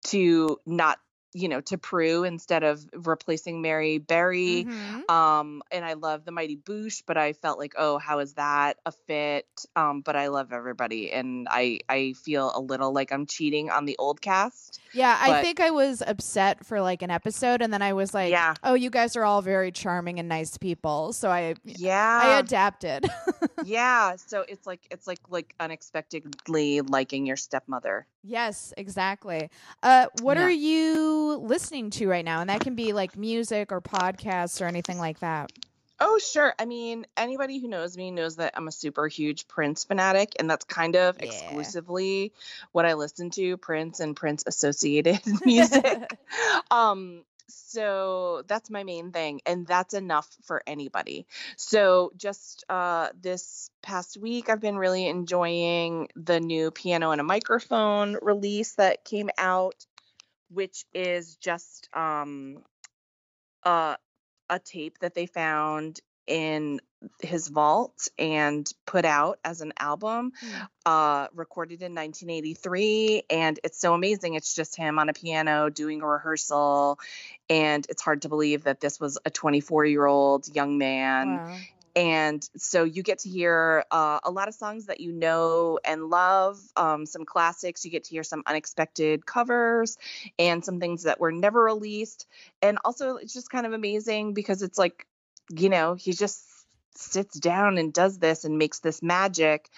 [0.06, 0.98] to not
[1.34, 4.64] you know, to Prue instead of replacing Mary Berry.
[4.66, 5.10] Mhm.
[5.10, 8.78] Um, and I love the Mighty Boosh, but I felt like, oh, how is that
[8.86, 9.46] a fit?
[9.76, 13.84] Um, but I love everybody, and I I feel a little like I'm cheating on
[13.84, 14.80] the old cast.
[14.92, 18.30] Yeah, I think I was upset for like an episode, and then I was like,
[18.30, 18.54] Yeah.
[18.64, 23.04] "Oh, you guys are all very charming and nice people." So I, yeah I adapted.
[23.64, 24.16] yeah.
[24.16, 28.06] So it's like it's like like unexpectedly liking your stepmother.
[28.24, 29.48] yes, exactly.
[29.82, 30.44] Uh, what Yeah.
[30.44, 32.40] are you listening to right now?
[32.40, 35.50] And that can be like music or podcasts or anything like that.
[36.00, 36.54] Oh, sure.
[36.58, 40.48] I mean, anybody who knows me knows that I'm a super huge Prince fanatic, and
[40.48, 41.24] that's kind of Yeah.
[41.24, 42.32] exclusively
[42.70, 46.16] what I listen to Prince and Prince associated music.
[46.70, 51.26] um, so that's my main thing, and that's enough for anybody.
[51.56, 57.24] So just uh, this past week, I've been really enjoying the new piano and a
[57.24, 59.86] microphone release that came out,
[60.50, 62.58] which is just um,
[63.64, 63.96] uh,
[64.50, 66.80] a tape that they found in
[67.20, 70.62] his vault and put out as an album Hmm.
[70.84, 76.02] uh recorded in 1983 and it's so amazing it's just him on a piano doing
[76.02, 76.98] a rehearsal
[77.48, 81.56] and it's hard to believe that this was a 24 year old young man Wow.
[81.98, 86.04] And so you get to hear uh, a lot of songs that you know and
[86.04, 89.98] love um, some classics you get to hear some unexpected covers
[90.38, 92.28] and some things that were never released.
[92.62, 95.08] And also it's just kind of amazing because it's like
[95.50, 96.44] you know he just
[96.94, 99.68] sits down and does this and makes this magic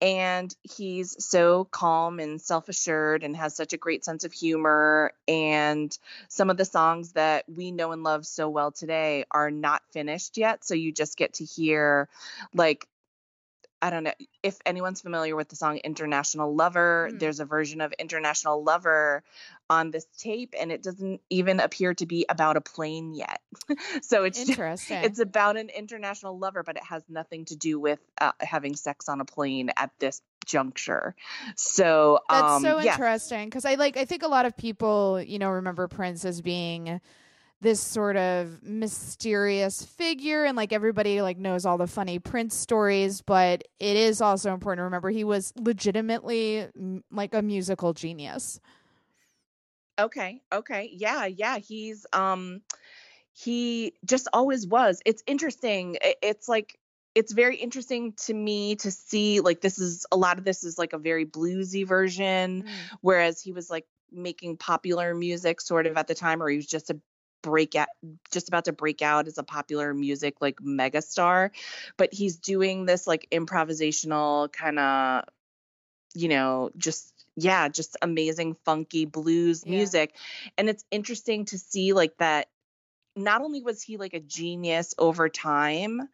[0.00, 5.96] and he's so calm and self-assured and has such a great sense of humor and
[6.28, 10.38] some of the songs that we know and love so well today are not finished
[10.38, 12.08] yet so you just get to hear
[12.54, 12.86] like
[13.82, 17.08] I don't know if anyone's familiar with the song International Lover.
[17.10, 17.18] Hmm.
[17.18, 19.22] There's a version of International Lover
[19.70, 23.40] on this tape, and it doesn't even appear to be about a plane yet.
[24.02, 25.04] so it's just, Interesting.
[25.04, 29.08] it's about an international lover, but it has nothing to do with uh, having sex
[29.08, 31.14] on a plane at this juncture.
[31.54, 35.22] So That's um, so yeah, interesting because I like I think a lot of people
[35.22, 37.00] you know remember Prince as being
[37.62, 43.20] this sort of mysterious figure and like everybody like knows all the funny Prince stories
[43.20, 48.58] but it is also important to remember he was legitimately mm, like a musical genius.
[50.00, 50.42] Okay.
[50.52, 50.90] Okay.
[50.92, 51.26] Yeah.
[51.26, 51.58] Yeah.
[51.58, 52.62] He's um
[53.32, 55.00] he just always was.
[55.06, 55.96] It's interesting.
[56.00, 56.78] It's like
[57.14, 60.78] it's very interesting to me to see like this is a lot of this is
[60.78, 62.66] like a very bluesy version
[63.00, 66.66] whereas he was like making popular music sort of at the time or he was
[66.66, 67.00] just a
[67.42, 67.88] break out
[68.30, 71.50] just about to break out as a popular music like megastar
[71.96, 75.24] but he's doing this like improvisational kind of
[76.14, 79.70] you know just yeah just amazing funky blues Yeah.
[79.76, 80.14] music
[80.58, 82.48] and it's interesting to see like that
[83.16, 86.08] not only was he like a genius over time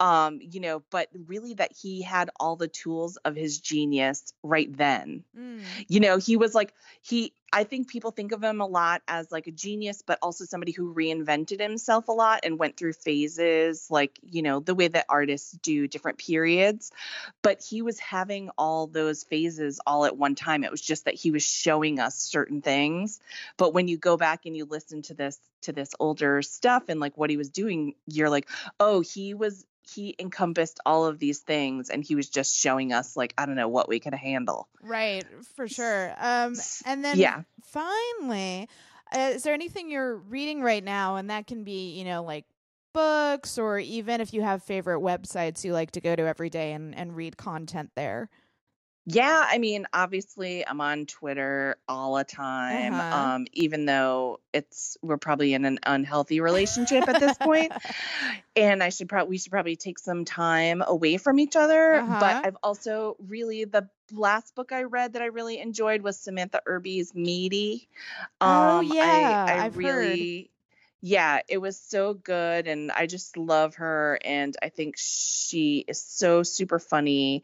[0.00, 4.74] um you know but really that he had all the tools of his genius right
[4.76, 5.60] then Mm.
[5.88, 9.30] you know he was like he i think people think of him a lot as
[9.30, 13.86] like a genius but also somebody who reinvented himself a lot and went through phases
[13.90, 16.90] like you know the way that artists do different periods.
[17.42, 20.64] But he was having all those phases all at one time.
[20.64, 23.20] It was just that he was showing us certain things.
[23.56, 26.98] But when you go back and you listen to this to this older stuff and
[26.98, 28.48] like what he was doing you're like
[28.80, 33.16] oh he was he encompassed all of these things and he was just showing us
[33.16, 35.24] like i don't know what we could handle Right,
[35.56, 36.12] for sure.
[36.18, 38.68] Um and then yeah finally,
[39.14, 42.44] uh, is there anything you're reading right now and that can be, you know, like
[42.92, 46.72] books or even if you have favorite websites you like to go to every day
[46.72, 48.28] and, and read content there?
[49.04, 52.94] Yeah, I mean, obviously, I'm on Twitter all the time.
[52.94, 53.16] Uh-huh.
[53.16, 57.72] Um, even though it's we're probably in an unhealthy relationship at this point,
[58.56, 61.94] and I should probably we should probably take some time away from each other.
[61.94, 62.20] Uh-huh.
[62.20, 66.62] But I've also really the last book I read that I really enjoyed was Samantha
[66.64, 67.88] Irby's Meaty.
[68.40, 69.84] Oh, Um, yeah, I, I I've heard.
[69.84, 70.48] really.
[71.04, 76.00] Yeah, it was so good, and I just love her, and I think she is
[76.00, 77.42] so super funny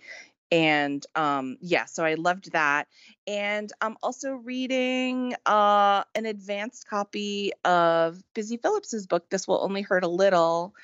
[0.51, 2.89] and um yeah so i loved that
[3.27, 9.83] and i'm also reading uh an advanced copy of busy philipps's book this will only
[9.83, 10.75] hurt a little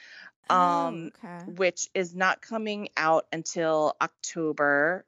[0.50, 1.53] um oh, okay.
[1.57, 5.05] which is not coming out until october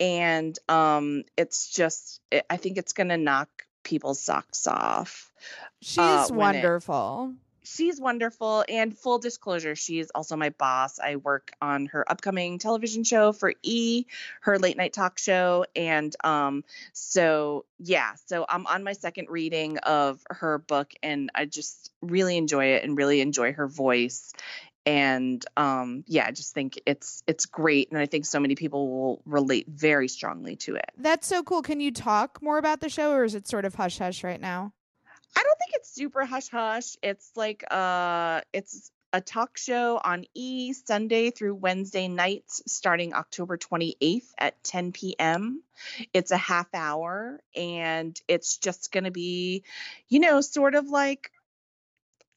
[0.00, 3.48] and um it's just i think it's gonna knock
[3.84, 5.32] people's socks off
[5.80, 7.34] She's uh, when it- wonderful.
[7.64, 8.64] She's wonderful.
[8.68, 10.98] And full disclosure, she's also my boss.
[10.98, 14.06] I work on her upcoming television show for E,
[14.40, 15.64] her late night talk show.
[15.74, 21.46] And um, so, yeah, so I'm on my second reading of her book, and I
[21.46, 24.32] just really enjoy it and really enjoy her voice.
[24.84, 28.88] And um, yeah, I just think it's it's great, and I think so many people
[28.88, 30.90] will relate very strongly to it.
[30.98, 31.62] That's so cool.
[31.62, 34.40] Can you talk more about the show, or is it sort of hush hush right
[34.40, 34.72] now?
[35.36, 36.96] I don't think it's super hush hush.
[37.02, 43.58] It's like uh it's a talk show on E Sunday through Wednesday nights starting October
[43.58, 45.62] 28th at 10 p.m.
[46.14, 49.64] It's a half hour and it's just going to be,
[50.08, 51.30] you know, sort of like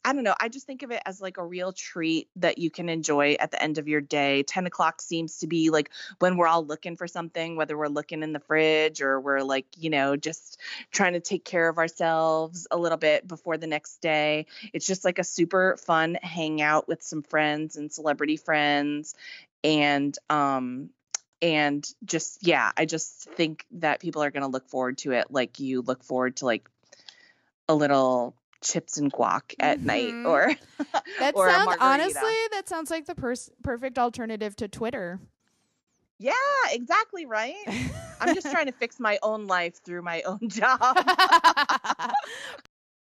[0.06, 0.36] I don't know.
[0.40, 3.50] I just think of it as like a real treat that you can enjoy at
[3.50, 4.44] the end of your day.
[4.44, 5.90] 10 o'clock seems to be like
[6.20, 9.66] when we're all looking for something, whether we're looking in the fridge or we're like,
[9.76, 10.60] you know, just
[10.92, 14.46] trying to take care of ourselves a little bit before the next day.
[14.74, 19.16] It's just like a super fun hangout with some friends and celebrity friends.
[19.64, 20.92] And, um,
[21.42, 25.32] and just, yeah, I just think that people are going to look forward to it
[25.32, 26.70] like you look forward to like
[27.68, 30.28] a little chips and guac at night Mhm.
[30.28, 30.54] or
[31.20, 35.20] That or sounds honestly, that sounds like the pers- perfect alternative to Twitter.
[36.20, 36.34] yeah
[36.72, 37.56] exactly right
[38.22, 40.98] i'm just trying to fix my own life through my own job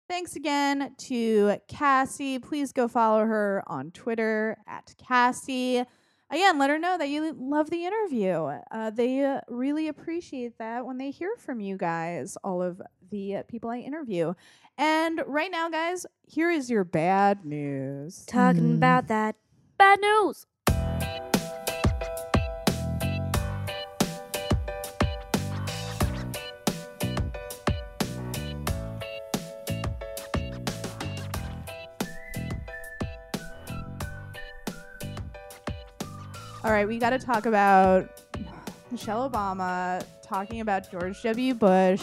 [0.08, 2.40] Thanks again to Caissie.
[2.40, 5.84] Please go follow her on Twitter at Caissie.
[6.30, 8.32] Again, let her know that you love the interview.
[8.70, 13.36] Uh, they uh, really appreciate that when they hear from you guys, all of the
[13.36, 14.34] uh, people I interview.
[14.76, 18.24] And right now, guys, here is your bad news.
[18.26, 18.76] Talking Mm.
[18.76, 19.36] about that
[19.78, 20.46] bad news.
[36.66, 38.10] All right, we got to talk about
[38.90, 41.54] Michelle Obama talking about George W.
[41.54, 42.02] Bush.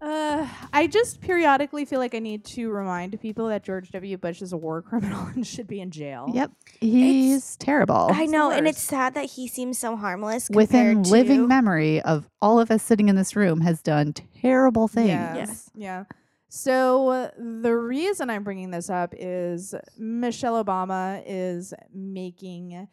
[0.00, 4.16] Uh, I just periodically feel like I need to remind people that George W.
[4.16, 6.30] Bush is a war criminal and should be in jail.
[6.32, 6.52] Yep.
[6.80, 8.08] He's terrible.
[8.10, 10.48] I know, and it's sad that he seems so harmless.
[10.48, 14.88] Within compared living memory of all of us sitting in this room has done terrible
[14.88, 15.08] things.
[15.08, 15.36] Yes.
[15.36, 15.70] Yes.
[15.74, 16.04] Yeah.
[16.48, 22.88] So uh, the reason I'm bringing this up is Michelle Obama is making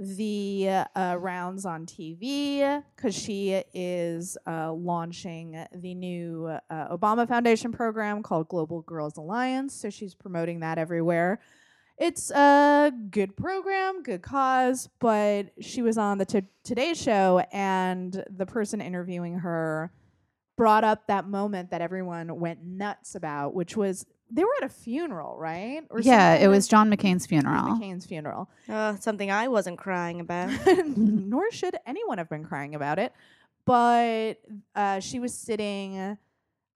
[0.00, 7.70] the uh, rounds on TV because she is uh, launching the new uh, Obama Foundation
[7.70, 9.74] program called Global Girls Alliance.
[9.74, 11.38] So she's promoting that everywhere.
[11.98, 18.24] It's a good program, good cause, but she was on the t- Today Show, and
[18.34, 19.92] the person interviewing her
[20.56, 24.68] brought up that moment that everyone went nuts about, which was they were at a
[24.72, 25.82] funeral, right?
[25.90, 27.62] Or Yeah, it was John McCain's John funeral.
[27.76, 28.48] McCain's funeral.
[28.68, 30.50] Uh, something I wasn't crying about.
[30.86, 33.12] Nor should anyone have been crying about it.
[33.64, 34.34] But
[34.74, 36.16] uh, she was sitting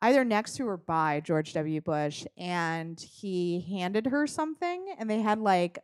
[0.02, 1.80] either next to or by George W.
[1.80, 5.78] Bush, and he handed her something, and they had like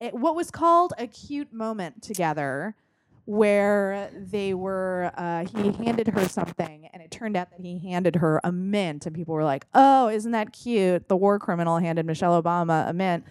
[0.00, 2.74] it, what was called a cute moment together.
[3.24, 8.16] Where they were, uh, he handed her something, and it turned out that he handed
[8.16, 12.04] her a mint, and people were like, "Oh, isn't that cute?" The war criminal handed
[12.04, 13.24] Michelle Obama a mint,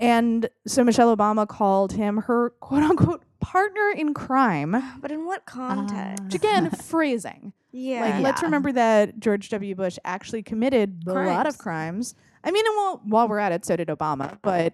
[0.00, 4.74] and so Michelle Obama called him her quote unquote partner in crime.
[5.00, 6.22] but in what context?
[6.22, 7.52] Uh, Again, phrasing.
[7.70, 8.00] yeah.
[8.00, 9.74] Like, let's remember that George W.
[9.76, 12.14] Bush actually committed a lot of crimes.
[12.42, 14.72] I mean, and while, while we're at it, so did Obama, but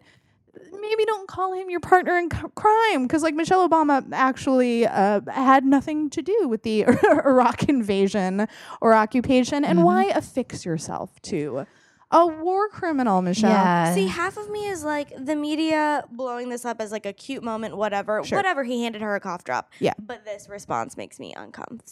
[0.81, 5.21] maybe don't call him your partner in c- crime because, like, Michelle Obama actually uh,
[5.31, 6.85] had nothing to do with the
[7.25, 8.47] Iraq invasion
[8.81, 9.65] or occupation.
[9.65, 9.85] And Mhm.
[9.85, 11.67] why affix yourself to
[12.13, 13.51] a war criminal, Michelle?
[13.51, 13.95] Yeah.
[13.95, 17.43] See, half of me is like the media blowing this up as like a cute
[17.45, 18.23] moment, whatever.
[18.25, 18.39] Sure.
[18.39, 19.71] Whatever, he handed her a cough drop.
[19.79, 19.93] Yeah.
[19.99, 21.85] But this response makes me uncomfortable.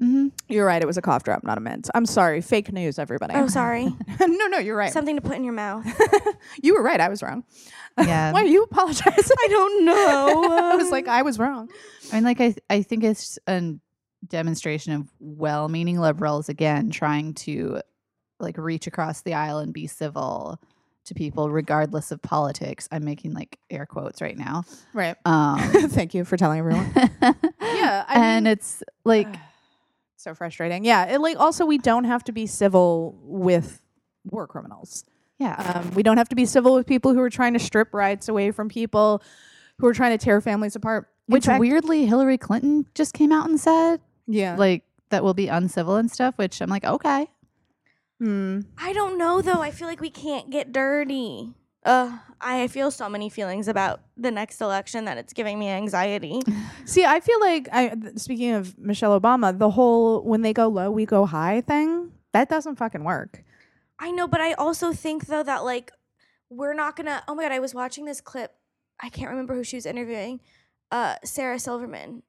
[0.00, 0.32] Mhm.
[0.48, 0.80] You're right.
[0.80, 1.90] It was a cough drop, not a mint.
[1.94, 2.40] I'm sorry.
[2.40, 3.34] Fake news, everybody.
[3.34, 3.84] Oh, sorry.
[4.20, 4.92] no, no, you're right.
[4.92, 5.84] Something to put in your mouth.
[6.62, 7.00] you were right.
[7.00, 7.44] I was wrong.
[8.00, 8.30] Yeah.
[8.30, 9.36] Why are you apologizing?
[9.44, 10.44] I don't know.
[10.72, 11.68] I was like, I was wrong.
[12.12, 13.72] I mean, like I, I think it's a
[14.24, 17.80] demonstration of well-meaning liberals again trying to
[18.38, 20.60] like reach across the aisle and be civil
[21.06, 22.88] to people regardless of politics.
[22.92, 24.62] I'm making like air quotes right now.
[24.94, 25.16] Right.
[25.24, 26.92] Um, Thank you for telling everyone.
[27.60, 29.26] Yeah, I and mean- it's like
[30.18, 30.84] so frustrating.
[30.84, 31.06] Yeah.
[31.06, 33.80] It, like, also, we don't have to be civil with
[34.24, 35.04] war criminals.
[35.38, 35.54] yeah,
[35.84, 38.28] Um, we don't have to be civil with people who are trying to strip rights
[38.28, 39.22] away from people
[39.78, 41.08] who are trying to tear families apart.
[41.28, 44.56] In which fact- weirdly Hillary Clinton just came out and said Yeah.
[44.56, 46.36] like that will be uncivil and stuff.
[46.36, 47.28] Which I'm like, okay,
[48.18, 48.60] Hmm.
[48.76, 49.62] I don't know though.
[49.62, 51.54] I feel like we can't get dirty.
[51.88, 56.42] Uh, I feel so many feelings about the next election that it's giving me anxiety.
[56.84, 60.90] See, I feel like I speaking of Michelle Obama, the whole when they go low,
[60.90, 63.42] we go high thing, that doesn't fucking work.
[63.98, 65.90] I know, but I also think though that like
[66.50, 67.22] we're not gonna.
[67.26, 68.52] Oh my god, I was watching this clip.
[69.00, 70.40] I can't remember who she was interviewing.
[70.90, 72.22] Uh, Sarah Silverman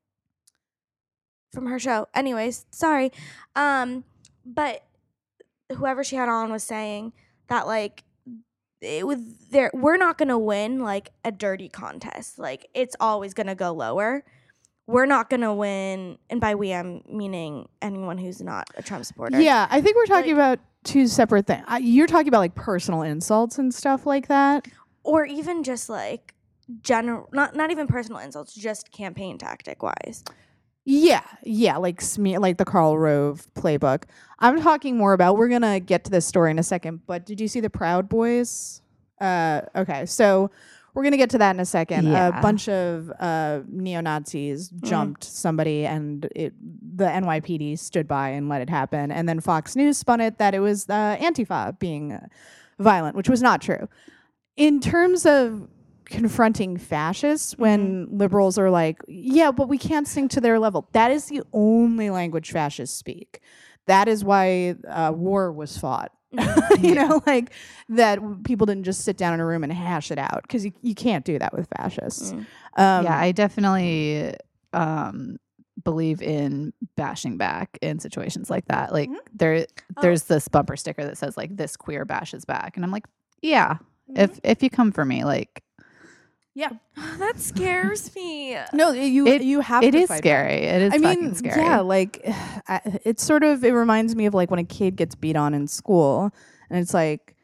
[1.51, 2.07] from her show.
[2.13, 3.11] Anyways, sorry.
[3.57, 4.05] Um,
[4.45, 4.85] but
[5.75, 7.11] whoever she had on was saying
[7.49, 8.05] that like
[8.81, 9.19] Eh, it was
[9.51, 9.71] there.
[9.73, 12.39] We're not gonna win like a dirty contest.
[12.39, 14.23] Like it's always gonna go lower.
[14.87, 19.39] We're not gonna win, and by we I'm meaning anyone who's not a Trump supporter.
[19.39, 21.63] Yeah, I think we're talking Like- about two separate things.
[21.81, 24.67] You're talking about like personal insults and stuff like that.
[25.03, 26.33] or even just like
[26.81, 30.23] general not not even personal insults just campaign tactic wise
[30.91, 34.05] Yeah, yeah, like smear, like the Karl Rove playbook.
[34.39, 35.37] I'm talking more about.
[35.37, 38.09] We're gonna get to this story in a second, but did you see the Proud
[38.09, 38.81] Boys?
[39.21, 40.49] Uh, okay, so
[40.95, 42.07] we're gonna get to that in a second.
[42.07, 46.55] A bunch of uh, neo Nazis jumped somebody, and it
[46.97, 49.11] the NYPD stood by and let it happen.
[49.11, 52.19] And then Fox News spun it that it was uh, Antifa being
[52.79, 53.87] violent, which was not true.
[54.57, 55.67] In terms of
[56.09, 60.87] confronting fascists when liberals are like, yeah, but we can't sink to their level.
[60.93, 63.41] That is the only language fascists speak.
[63.85, 66.11] That is why uh, war was fought.
[66.79, 67.51] you know, like
[67.89, 70.71] that people didn't just sit down in a room and hash it out because you,
[70.83, 72.33] you can't do that with fascists.
[72.33, 72.45] Mm.
[72.77, 74.35] Um, yeah, I definitely
[74.73, 75.37] um
[75.83, 78.91] believe in bashing back in situations like that.
[78.93, 79.15] Like Mhm.
[79.33, 79.65] there
[79.97, 80.01] Oh.
[80.01, 83.05] there's this bumper sticker that says like this queer bashes back and I'm like,
[83.41, 83.77] yeah,
[84.11, 84.21] Mm-hmm.
[84.21, 85.63] if if you come for me, like
[87.19, 90.17] that scares me no, you It- you have it is back.
[90.19, 90.55] scary.
[90.63, 91.61] It is I mean, scary.
[91.61, 92.19] yeah, like
[93.05, 95.67] it's sort of it reminds me of like when a kid gets beat on in
[95.67, 96.31] school,
[96.69, 97.35] and it's like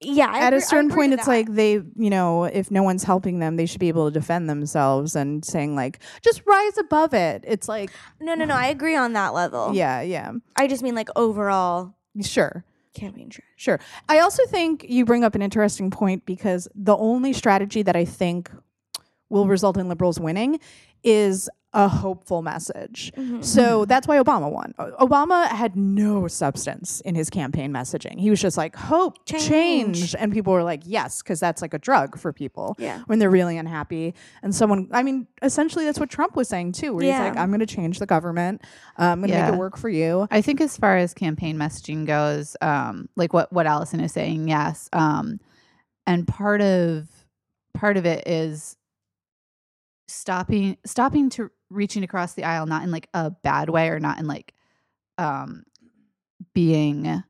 [0.00, 1.30] yeah I at agree- a certain point it's that.
[1.30, 4.50] like they you know if no one's helping them they should be able to defend
[4.50, 7.90] themselves and saying like just rise above it it's like
[8.20, 11.94] no no no i agree on that level yeah yeah i just mean like overall
[12.20, 12.64] sure
[12.94, 13.80] campaign trash sure.
[14.08, 18.04] I also think you bring up an interesting point because the only strategy that i
[18.04, 18.50] think
[19.28, 20.60] will result in liberals winning
[21.02, 23.42] is a hopeful message Mm-hmm.
[23.42, 24.74] So that's why Obama won.
[24.78, 28.18] Obama had no substance in his campaign messaging.
[28.18, 29.48] He was just like, hope, change.
[29.48, 30.14] Change.
[30.18, 33.00] And people were like, yes, because that's like a drug for people Yeah.
[33.06, 34.14] when they're really unhappy.
[34.42, 37.18] And someone, I mean, essentially that's what Trump was saying too, where Yeah.
[37.24, 38.62] he's like, I'm going to change the government.
[38.98, 40.26] Uh, I'm going to make it work for you.
[40.30, 44.48] I think as far as campaign messaging goes, um, like what what Allison is saying,
[44.48, 44.88] yes.
[44.92, 45.40] Um,
[46.06, 47.08] and part of
[47.74, 48.76] part of it is
[50.08, 54.18] stopping stopping to reaching across the aisle, not in like a bad way or not
[54.18, 54.54] in like
[55.18, 55.64] um
[56.54, 57.22] being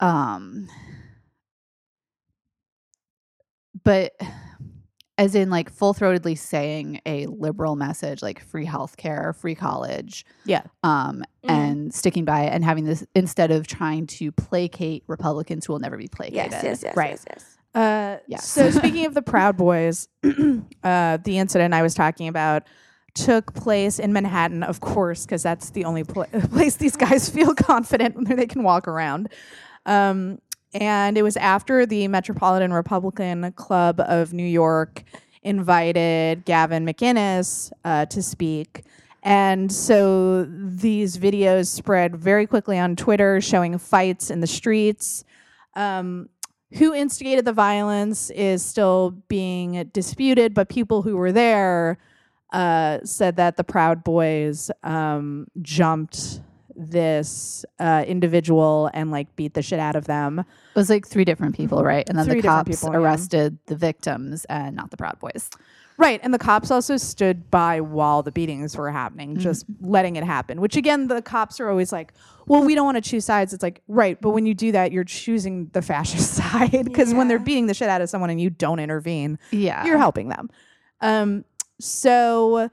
[0.00, 0.66] um
[3.84, 4.12] but
[5.18, 10.62] as in like full throatedly saying a liberal message like free healthcare, free college, Yeah.
[10.82, 11.50] um, Mhm.
[11.50, 15.80] and sticking by it and having this instead of trying to placate Republicans who will
[15.80, 16.52] never be placated.
[16.52, 17.10] yes yes yes Right.
[17.10, 18.48] yes yes Uh, Yes.
[18.48, 22.64] So speaking of the Proud Boys, uh, the incident I was talking about
[23.14, 27.54] took place in Manhattan, of course, because that's the only pla place these guys feel
[27.54, 29.28] confident when they can walk around.
[29.86, 30.40] Um,
[30.72, 35.02] and it was after the Metropolitan Republican Club of New York
[35.42, 38.84] invited Gavin McInnes uh, to speak.
[39.22, 45.24] And so these videos spread very quickly on Twitter showing fights in the streets.
[45.74, 46.28] Um,
[46.74, 51.98] who instigated the violence is still being disputed, but people who were there
[52.52, 56.40] uh, said that the Proud Boys um, jumped
[56.76, 60.38] this uh, individual and like beat the shit out of them.
[60.38, 62.08] It was like three different people, right?
[62.08, 62.98] And then Three the cops people, yeah.
[63.00, 65.50] arrested the victims and not the Proud Boys.
[65.98, 66.18] Right.
[66.22, 70.58] And the cops also stood by while the beatings were happening, just letting it happen.
[70.62, 72.14] Which again, the cops are always like,
[72.46, 73.52] well, we don't want to choose sides.
[73.52, 74.18] It's like, right.
[74.18, 76.86] But when you do that, you're choosing the fascist side.
[76.86, 79.84] Because when they're beating the shit out of someone and you don't intervene, Yeah.
[79.84, 80.48] you're helping them.
[81.02, 81.44] Um,
[81.80, 82.70] so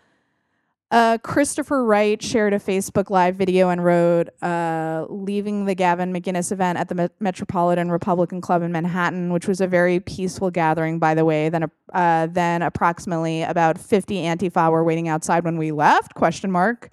[0.90, 6.52] uh, Christopher Wright shared a Facebook Live video and wrote, uh, leaving the Gavin McInnes
[6.52, 10.98] event at the Met- Metropolitan Republican Club in Manhattan, which was a very peaceful gathering,
[10.98, 11.50] by the way.
[11.50, 16.90] Then, uh, then approximately about 50 Antifa were waiting outside when we left, question mark,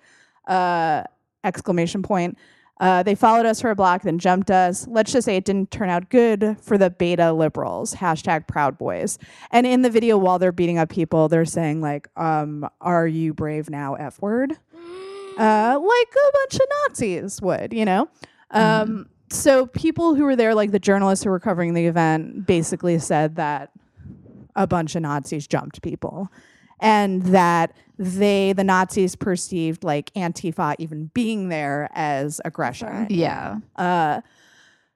[0.49, 1.05] uh,
[1.45, 2.37] exclamation point.
[2.81, 4.87] Uh, they followed us for a block, then jumped us.
[4.89, 7.95] Let's just say it didn't turn out good for the beta liberals.
[7.95, 9.19] Hashtag Proud Boys.
[9.53, 13.33] And in the video, while they're beating up people, they're saying like, um, "Are you
[13.33, 14.59] brave now, F word?"
[15.39, 18.09] Uh, like a bunch of Nazis would, you know.
[18.51, 22.99] Um, so people who were there, like the journalists who were covering the event, basically
[22.99, 23.71] said that
[24.55, 26.29] a bunch of Nazis jumped people,
[26.81, 33.07] and that they, the Nazis, perceived like Antifa even being there as aggression.
[33.11, 33.59] Yeah.
[33.77, 34.21] Uh,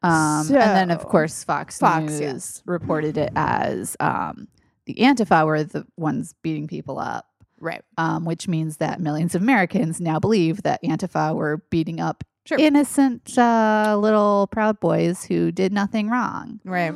[0.01, 2.63] Um, and then, of course, Fox, Fox, News yes.
[2.67, 4.47] reported it as um,
[4.87, 7.27] the Antifa were the ones beating people up,
[7.59, 7.83] right.
[7.97, 12.59] um, which means that millions of Americans now believe that Antifa were beating up Sure.
[12.61, 16.61] innocent uh, little Proud Boys who did nothing wrong.
[16.65, 16.95] Right.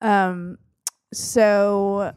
[0.00, 0.58] Um.
[1.14, 2.12] So,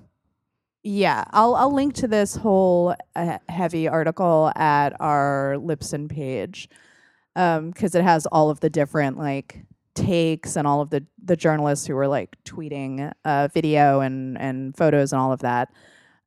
[0.88, 6.70] yeah, I'll I'll link to this whole uh, heavy article at our Libsyn page,
[7.36, 9.66] um, because it has all of the different like
[9.96, 14.78] takes and all of the the journalists who were like tweeting uh video and and
[14.78, 15.70] photos and all of that.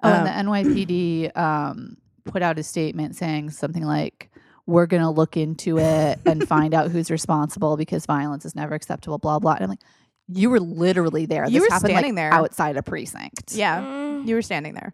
[0.02, 4.28] Oh, Um, and the NYPD um, put out a statement saying something like,
[4.66, 8.74] "We're going to look into it and find out who's responsible because violence is never
[8.74, 9.52] acceptable." Blah blah.
[9.54, 9.82] And I'm like,
[10.28, 11.46] you were literally there.
[11.46, 12.32] You this were happened, like, standing there.
[12.34, 13.54] outside a precinct.
[13.54, 13.82] yeah.
[13.82, 14.07] Mm.
[14.24, 14.92] You were standing there.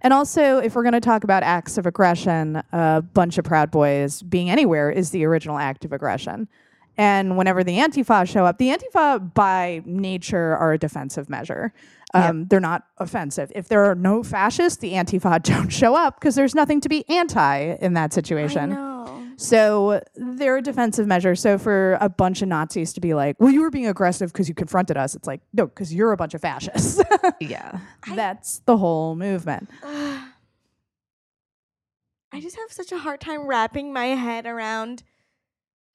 [0.00, 3.70] And also, if we're going to talk about acts of aggression, a bunch of Proud
[3.70, 6.48] Boys being anywhere is the original act of aggression.
[6.98, 11.72] And whenever the Antifa show up, the Antifa by nature are a defensive measure.
[12.14, 13.50] Um, They're not offensive.
[13.54, 17.08] If there are no fascists, the Antifa don't show up because there's nothing to be
[17.08, 18.70] anti in that I situation.
[18.70, 19.21] know.
[19.42, 21.34] So they're a defensive measure.
[21.34, 24.48] So for a bunch of Nazis to be like, well, you were being aggressive because
[24.48, 27.02] you confronted us, it's like, no, because you're a bunch of fascists.
[27.40, 27.78] Yeah.
[28.14, 29.68] That's the whole movement.
[29.82, 30.30] I
[32.40, 35.02] just have such a hard time wrapping my head around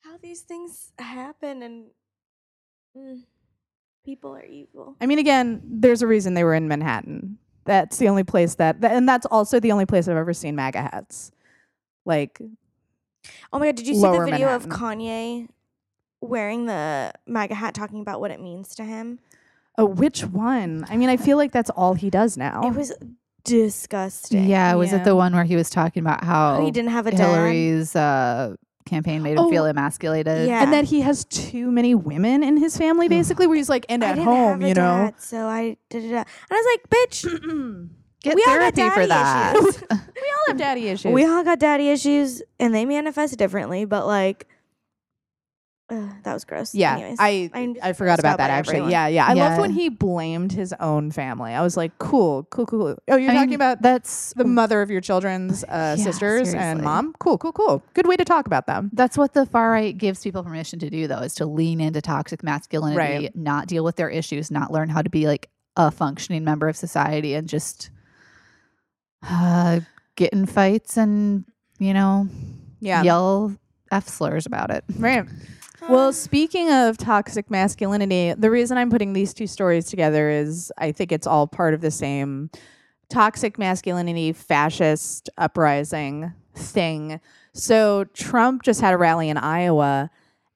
[0.02, 1.86] how these things happen and
[2.98, 3.22] mm,
[4.06, 4.98] people are evil.
[5.00, 7.38] I mean, again, there's a reason they were in Manhattan.
[7.64, 10.82] That's the only place that, and that's also the only place I've ever seen MAGA
[10.82, 11.32] hats.
[12.06, 12.42] Like,
[13.54, 15.48] Oh my god, did you see Lower the video of Kanye
[16.22, 19.20] wearing the MAGA hat talking about what it means to him?
[19.80, 20.86] oh, which one?
[20.90, 22.62] I mean, I feel like that's all he does now.
[22.66, 22.92] It was
[23.44, 24.46] disgusting.
[24.46, 24.74] Yeah.
[24.76, 24.98] Was Yeah.
[24.98, 27.20] it the one where he was talking about how How he didn't have a dad.
[27.20, 28.56] Hillary's uh,
[28.86, 29.50] campaign made him Oh.
[29.50, 30.48] feel emasculated?
[30.48, 30.64] Yeah.
[30.64, 34.04] and that he has too many women in his family, basically, where he's like, and
[34.04, 34.98] I at didn't home, have a you know.
[35.06, 36.12] dad, so I did it.
[36.14, 37.90] And I was like, bitch,
[38.28, 39.54] Get We all got therapy for that.
[39.54, 39.84] daddy issues.
[39.92, 41.12] we all have daddy issues.
[41.14, 43.86] we all got daddy issues, and they manifest differently.
[43.86, 44.48] But like,
[45.90, 46.74] ugh, that was gross.
[46.76, 48.76] yeah, Anyways, I I'm I forgot about that actually.
[48.76, 48.92] everyone.
[48.92, 49.26] Yeah, yeah.
[49.28, 51.54] I loved when he blamed his own family.
[51.54, 52.80] I was like, cool, cool, cool.
[52.96, 52.98] cool.
[53.08, 56.54] Oh, you're I talking mean, about that's the mother of your children's uh, Yeah, sisters
[56.54, 57.14] and mom.
[57.20, 57.84] Cool, cool, cool.
[57.94, 58.90] Good way to talk about them.
[58.94, 62.02] That's what the far right gives people permission to do, though, is to lean into
[62.02, 63.36] toxic masculinity, Right.
[63.36, 66.76] not deal with their issues, not learn how to be like a functioning member of
[66.76, 67.92] society, and just
[69.24, 69.80] uh,
[70.16, 71.46] get in fights and
[71.80, 72.28] you know
[72.80, 73.56] Yeah, yell
[73.92, 74.84] f slurs about it.
[74.98, 75.26] right.
[75.90, 80.92] Well, speaking of toxic masculinity, the reason I'm putting these two stories together is I
[80.92, 82.50] think it's all part of the same
[83.10, 87.22] toxic masculinity fascist uprising thing.
[87.54, 90.10] So Trump just had a rally in Iowa.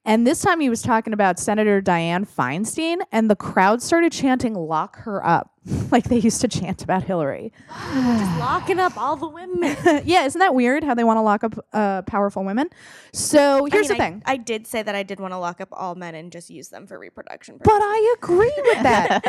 [0.04, 4.56] And this time he was talking about Senator Dianne Feinstein, and the crowd started chanting,
[4.56, 5.51] Lock her up,
[5.92, 7.54] like they used to chant about Hillary.
[7.68, 9.78] just locking up all the women.
[10.06, 12.70] yeah, isn't that weird how they want to lock up uh, powerful women?
[13.14, 14.24] So here's I mean, the I- thing.
[14.26, 16.70] I, did say that I did want to lock up all men and just use
[16.70, 17.60] them for reproduction.
[17.64, 19.22] But I agree with that.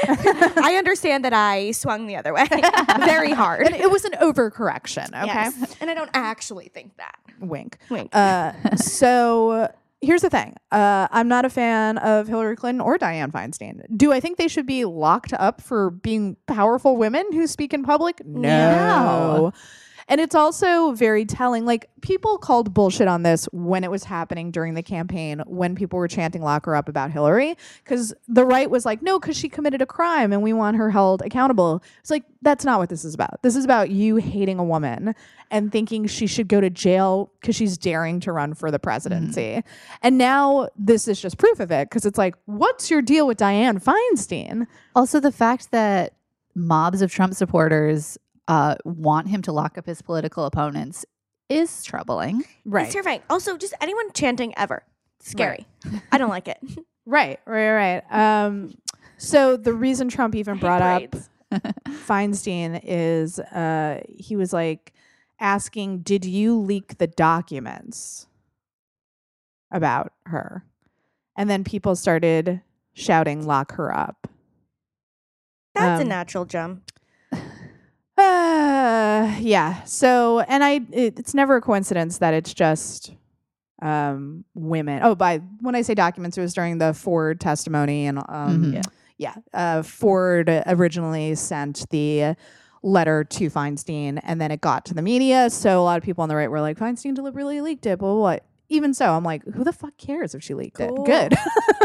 [0.57, 2.47] I understand that I swung the other way
[3.01, 3.66] very hard.
[3.66, 5.26] And it was an overcorrection, okay?
[5.26, 5.76] Yes.
[5.80, 7.18] And I don't actually think that.
[7.41, 7.76] Wink.
[7.91, 8.14] Wink.
[8.14, 9.70] Uh, so
[10.03, 13.80] here's the thing uh, I'm not a fan of Hillary Clinton or Dianne Feinstein.
[13.96, 17.82] Do I think they should be locked up for being powerful women who speak in
[17.84, 18.24] public?
[18.26, 19.53] No.
[20.13, 21.65] And it's also very telling.
[21.65, 25.99] Like, people called bullshit on this when it was happening during the campaign, when people
[25.99, 27.57] were chanting lock her up about Hillary.
[27.83, 30.91] Because the right was like, no, because she committed a crime and we want her
[30.91, 31.83] held accountable.
[32.01, 33.41] It's like, that's not what this is about.
[33.43, 35.15] This is about you hating a woman
[35.51, 38.83] and thinking she should go to jail because she's daring to run for the mm-hmm.
[38.83, 39.63] presidency.
[40.03, 43.39] And now this is just proof of it because it's like, what's your deal with
[43.39, 44.67] Dianne Feinstein?
[44.95, 46.13] Also, the fact that
[46.55, 48.19] mobs of Trump supporters
[48.53, 51.05] uh, want him to lock up his political opponents
[51.48, 52.44] is troubling.
[52.64, 52.84] Right.
[52.84, 53.22] It's terrifying.
[53.30, 54.82] Also, just anyone chanting ever.
[55.20, 55.66] Scary.
[56.11, 56.59] I don't like it.
[57.05, 58.03] Right, right, right.
[58.44, 58.74] Um,
[59.18, 61.16] so the reason Trump even brought up.
[62.07, 64.92] Feinstein is uh, he was like
[65.40, 68.28] asking, "Did you leak the documents
[69.72, 70.64] about her?"
[71.36, 72.61] And then people started
[72.94, 74.28] shouting, "Lock her up."
[75.74, 76.91] That's a Um, natural jump.
[78.19, 79.83] Uh, yeah.
[79.85, 83.15] So, and I, it, it's never a coincidence that it's just
[83.81, 85.01] um, women.
[85.03, 88.75] Oh, by when I say documents, it was during the Ford testimony, and um, Mhm.
[88.75, 88.83] yeah,
[89.19, 89.35] yeah.
[89.53, 92.37] Uh, Ford originally sent the
[92.85, 95.51] letter to Feinstein, and then it got to the media.
[95.51, 97.99] So a lot of people on the right were like, Feinstein deliberately leaked it.
[97.99, 98.45] But what?
[98.69, 101.05] Even so, I'm like, who the fuck cares if she leaked Cool.
[101.05, 101.05] it?
[101.05, 101.35] Good.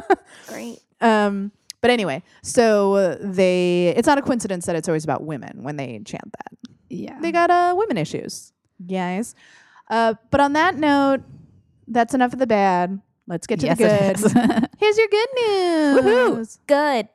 [0.48, 0.80] Great.
[1.02, 1.52] um,
[1.82, 3.94] but anyway, so they.
[3.96, 6.70] It's not a coincidence that it's always about women when they chant that.
[6.90, 7.20] Yeah.
[7.20, 8.54] they got uh women issues.
[8.86, 9.36] Guys
[9.90, 11.22] uh but on that note
[11.88, 13.02] that's enough of the bad.
[13.28, 14.70] Let's get to yes, the good.
[14.78, 15.30] Here's your good
[16.06, 16.60] news.
[16.68, 17.10] Good.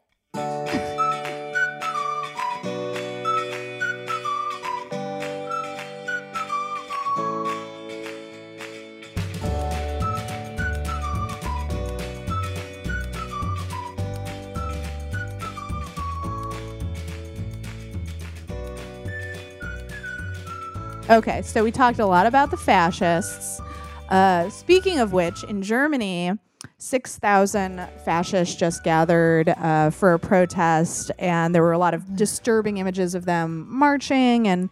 [21.12, 23.60] Okay so we talked a lot about the fascists
[24.08, 26.32] uh speaking of which in germany
[26.78, 32.76] 6,000 fascists just gathered uh, for a protest, and there were a lot of disturbing
[32.78, 34.70] images of them marching and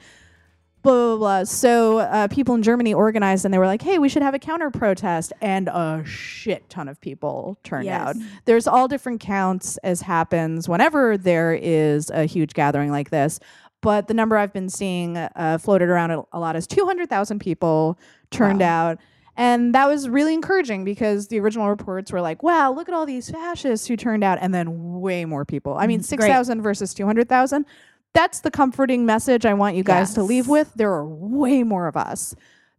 [0.82, 1.44] blah blah blah.
[1.44, 4.38] So uh, people in Germany organized, and they were like, "Hey, we should have a
[4.38, 8.00] counter protest," and a shit ton of people turned Yes.
[8.08, 8.16] out.
[8.44, 13.40] There's all different counts as happens whenever there is a huge gathering like this.
[13.82, 17.98] But the number I've been seeing uh, floated around a, a lot is 200,000 people
[18.30, 18.98] turned out.
[19.36, 23.06] And that was really encouraging because the original reports were like, wow, look at all
[23.06, 24.38] these fascists who turned out.
[24.42, 25.74] And then way more people.
[25.78, 27.64] I mean, Mm, 6,000 versus 200,000.
[28.12, 30.74] That's the comforting message I want you guys to leave with.
[30.74, 32.34] There are way more of us.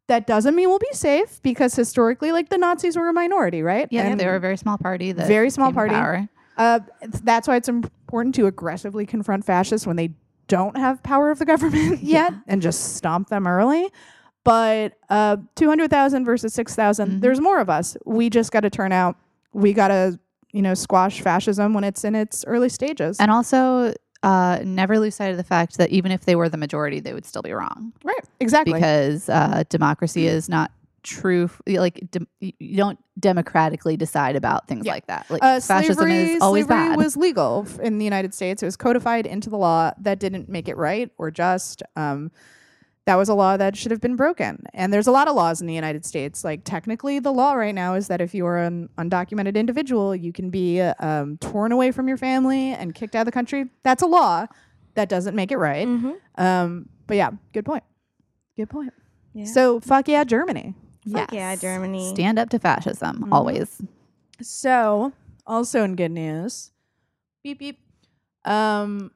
[0.08, 3.88] That doesn't mean we'll be safe because historically, like the Nazis were a minority, right?
[3.92, 5.14] yeah, And they were a very small party.
[5.14, 5.96] Very small party.
[6.58, 6.80] uh,
[7.24, 10.12] that's why it's important to aggressively confront fascists when they
[10.52, 13.88] don't have power of the government yet and just stomp them early.
[14.44, 17.22] But uh, 200,000 versus 6,000, Mhm.
[17.22, 17.96] there's more of us.
[18.06, 19.16] We just got to turn out.
[19.54, 20.20] We got to,
[20.52, 23.18] you know, squash fascism when it's in its early stages.
[23.20, 23.94] And also,
[24.24, 27.14] uh, never lose sight of the fact that even if they were the majority, they
[27.14, 28.74] would still be wrong right, exactly.
[28.74, 30.70] because uh, democracy is not
[31.04, 31.50] true.
[31.68, 34.94] Like dem- you don't democratically decide about things Yeah.
[34.94, 35.30] like that.
[35.30, 36.98] Like uh, fascism slavery, is always slavery bad.
[36.98, 38.62] was legal in the United States.
[38.64, 39.92] It was codified into the law.
[40.00, 41.84] That didn't make it right or just.
[41.96, 42.32] Um,
[43.06, 44.64] that was a law that should have been broken.
[44.76, 46.44] And there's a lot of laws in the United States.
[46.44, 50.32] Like technically, the law right now is that if you are an undocumented individual, you
[50.32, 53.66] can be um, torn away from your family and kicked out of the country.
[53.84, 54.46] That's a law.
[54.94, 55.88] That doesn't make it right.
[55.88, 56.14] Mhm.
[56.38, 57.84] Um, but yeah, good point.
[58.56, 58.94] Good point.
[59.34, 59.46] Yeah.
[59.46, 60.76] So fuck yeah, Germany.
[61.10, 62.14] Fuck yeah, Germany.
[62.14, 63.34] Stand up to fascism Mhm.
[63.34, 63.82] always.
[64.42, 65.14] So,
[65.48, 66.72] also in good news,
[67.44, 67.80] beep beep.
[68.46, 69.12] Um,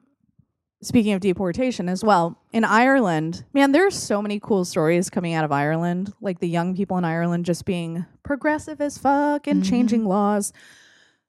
[0.82, 5.46] speaking of deportation as well, in Ireland, man, there's so many cool stories coming out
[5.46, 6.14] of Ireland.
[6.22, 9.70] Like the young people in Ireland just being progressive as fuck and Mhm.
[9.70, 10.54] changing laws.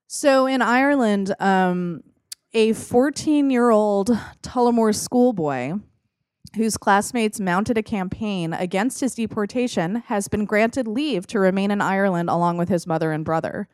[0.07, 2.03] So in Ireland, um,
[2.53, 4.09] a 14 year old
[4.41, 5.79] Tullamore schoolboy
[6.55, 11.81] whose classmates mounted a campaign against his deportation has been granted leave to remain in
[11.81, 13.67] Ireland along with his mother and brother.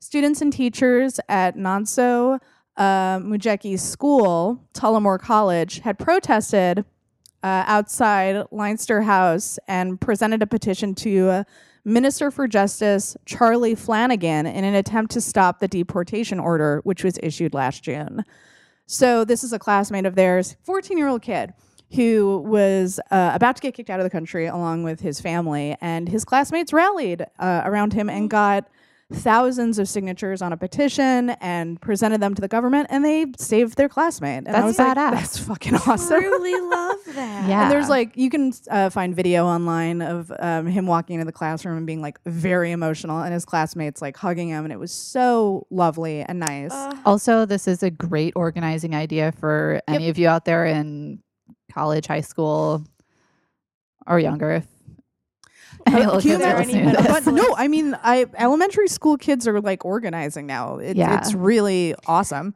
[0.00, 2.40] Students and teachers at Nonso
[2.76, 6.84] uh, Muojeke's school, Tullamore College, had protested
[7.42, 11.44] uh, outside Leinster House and presented a petition to uh,
[11.84, 17.18] Minister for Justice Charlie Flanagan in an attempt to stop the deportation order, which was
[17.22, 18.24] issued last June.
[18.86, 21.52] So, this is a classmate of theirs, 14 year old kid,
[21.94, 25.76] who was uh, about to get kicked out of the country along with his family.
[25.80, 28.68] And his classmates rallied uh, around him and got
[29.10, 33.78] thousands of signatures on a petition and presented them to the government, and they saved
[33.78, 34.46] their classmate.
[34.46, 35.10] And I That's was like, badass.
[35.12, 36.16] That's fucking awesome.
[36.16, 37.48] I truly love that.
[37.48, 37.62] Yeah.
[37.62, 41.32] And there's like you can uh, find video online of um, him walking into the
[41.32, 44.92] classroom and being like very emotional, and his classmates like hugging him, and it was
[44.92, 46.72] so lovely and nice.
[46.72, 51.22] Uh, Also, this is a great organizing idea for any of you out there in
[51.72, 52.84] college, high school,
[54.06, 54.52] or younger.
[54.52, 54.66] If
[55.86, 60.46] any Uh, you imagine- but no, I mean, I elementary school kids are like organizing
[60.46, 60.76] now.
[60.78, 61.18] It, Yeah.
[61.18, 62.54] It's really awesome.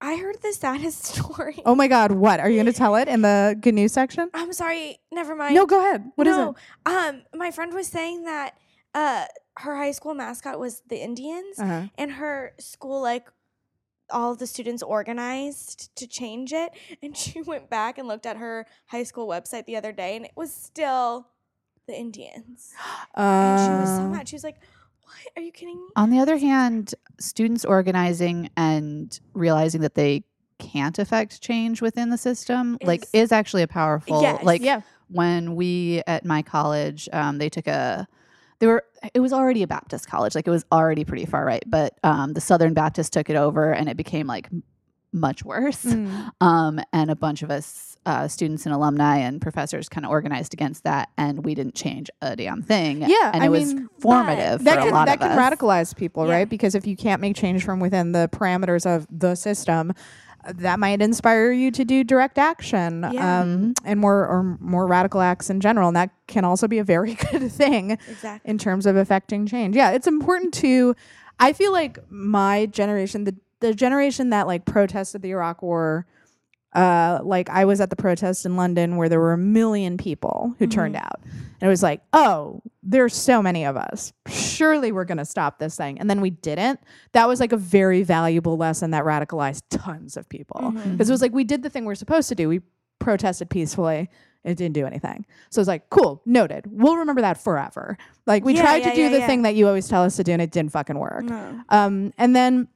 [0.00, 1.60] I heard the saddest story.
[1.66, 4.30] Oh my god, what are you going to tell it in the good news section?
[4.32, 4.98] I'm sorry.
[5.12, 5.54] Never mind.
[5.54, 6.10] No, go ahead.
[6.14, 6.50] What is no,
[6.86, 6.90] it?
[6.90, 8.56] Um, my friend was saying that
[8.94, 9.26] uh
[9.58, 11.82] her high school mascot was the Indians, Uh-huh.
[11.98, 13.28] and her school like
[14.12, 16.70] all of the students organized to change it,
[17.02, 20.24] and she went back and looked at her high school website the other day, and
[20.24, 21.28] it was still
[21.86, 22.72] the Indians.
[23.16, 24.28] And she was so Uh, mad.
[24.28, 24.60] She was like,
[25.04, 25.14] "What?
[25.36, 30.24] Are you kidding me?" On the other hand, students organizing and realizing that they
[30.58, 34.20] can't affect change within the system, like, Is- is actually a powerful.
[34.22, 34.44] Yes.
[34.44, 34.82] Like, yeah.
[35.08, 38.06] when we at my college, um, they took a
[38.60, 38.84] they were
[39.14, 42.34] it was already a Baptist college, like it was already pretty far right, but um,
[42.34, 44.48] the Southern Baptist took it over and it became like
[45.12, 45.84] much worse.
[45.84, 46.30] Mm.
[46.42, 50.54] Um, and a bunch of us uh, students and alumni and professors kind of organized
[50.54, 53.02] against that, and we didn't change a damn thing.
[53.02, 55.38] Yeah, and I it was formative that for can a lot that can us.
[55.38, 56.32] radicalize people, Yeah.
[56.34, 56.48] right?
[56.48, 59.92] Because if you can't make change from within the parameters of the system,
[60.54, 63.40] that might inspire you to do direct action Yeah.
[63.42, 66.84] um, and more or more radical acts in general, and that can also be a
[66.84, 68.50] very good thing Exactly.
[68.50, 69.76] in terms of affecting change.
[69.76, 70.94] Yeah, it's important to.
[71.38, 76.06] I feel like my generation, the the generation that like protested the Iraq War,
[76.74, 80.54] uh, like I was at the protest in London where there were a million people
[80.58, 84.12] who turned out, and it was like, oh, there's so many of us.
[84.28, 86.80] Surely we're gonna stop this thing, and then we didn't.
[87.12, 91.22] That was like a very valuable lesson that radicalized tons of people because it was
[91.22, 92.48] like we did the thing we're supposed to do.
[92.48, 92.60] We
[92.98, 94.08] protested peacefully.
[94.42, 95.26] It didn't do anything.
[95.50, 96.64] So it's like, cool, noted.
[96.66, 97.98] We'll remember that forever.
[98.26, 100.16] Like we Yeah, tried yeah, to do yeah, the thing that you always tell us
[100.16, 101.24] to do and it didn't fucking work.
[101.24, 101.60] No.
[101.68, 102.68] Um, and then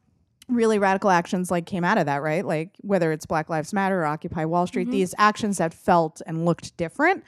[0.48, 2.44] really radical actions like came out of that, right?
[2.44, 6.44] Like whether it's Black Lives Matter or Occupy Wall Street, these actions that felt and
[6.44, 7.24] looked different.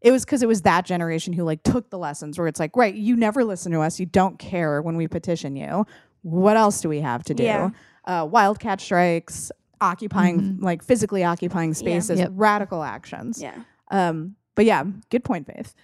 [0.00, 2.76] It was because it was that generation who like took the lessons where it's like,
[2.76, 5.86] right, you never listen to us, you don't care when we petition you.
[6.22, 7.42] What else do we have to do?
[7.42, 7.70] Yeah.
[8.04, 9.50] Uh, wildcat strikes,
[9.80, 12.30] occupying like physically occupying spaces, Yep.
[12.34, 13.40] radical actions.
[13.42, 13.54] Yeah.
[13.90, 15.74] Um, but yeah, good point, Faith.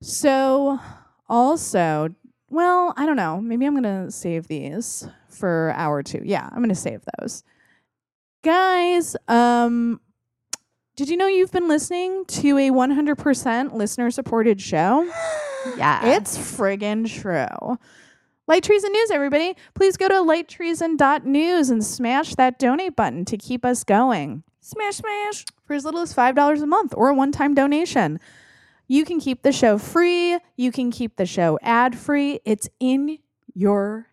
[0.00, 0.78] So
[1.28, 2.08] also,
[2.50, 3.40] well, I don't know.
[3.40, 6.20] Maybe I'm gonna save these for hour two.
[6.24, 7.42] Yeah, I'm gonna save those.
[8.42, 10.00] Guys, um,
[10.96, 15.10] did you know you've been listening to a 100% listener supported show?
[15.78, 17.78] Yeah, It's friggin' true.
[18.46, 19.56] Light Treason News, everybody.
[19.72, 25.46] Please go to lighttreason.news and smash that donate button to keep us going Smash, smash.
[25.64, 28.20] for as little as $5 a month or a one time donation.
[28.86, 30.38] You can keep the show free.
[30.56, 32.40] You can keep the show ad free.
[32.44, 33.18] It's in
[33.54, 34.08] your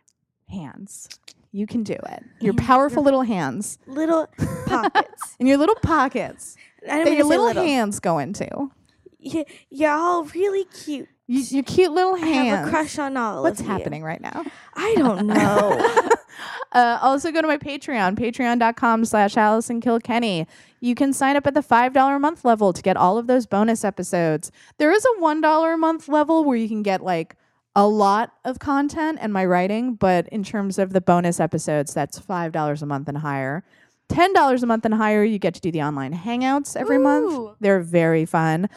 [0.50, 1.10] hands.
[1.52, 2.24] You can do it.
[2.40, 4.28] Your powerful little hands Little
[4.68, 5.36] pockets.
[5.40, 6.56] in your little pockets
[6.88, 7.64] I don't that mean your to say little, little.
[7.66, 8.72] hands go into.
[9.20, 11.10] Y- You're all really cute.
[11.32, 12.50] You, your cute little I hands.
[12.50, 13.72] have a crush on all What's of you.
[13.72, 14.44] What's happening right now?
[14.74, 16.10] I don't know.
[16.74, 20.46] uh, also go to my Patreon, patreon.com slash Allison Kilkenny.
[20.82, 23.46] You can sign up at the $5 a month level to get all of those
[23.46, 24.52] bonus episodes.
[24.78, 27.38] There is a $1 a month level where you can get like
[27.78, 32.20] a lot of content and my writing, but in terms of the bonus episodes, that's
[32.20, 33.64] $5 a month and higher.
[34.10, 37.56] $10 a month and higher, you get to do the online hangouts every month.
[37.62, 38.68] They're very fun.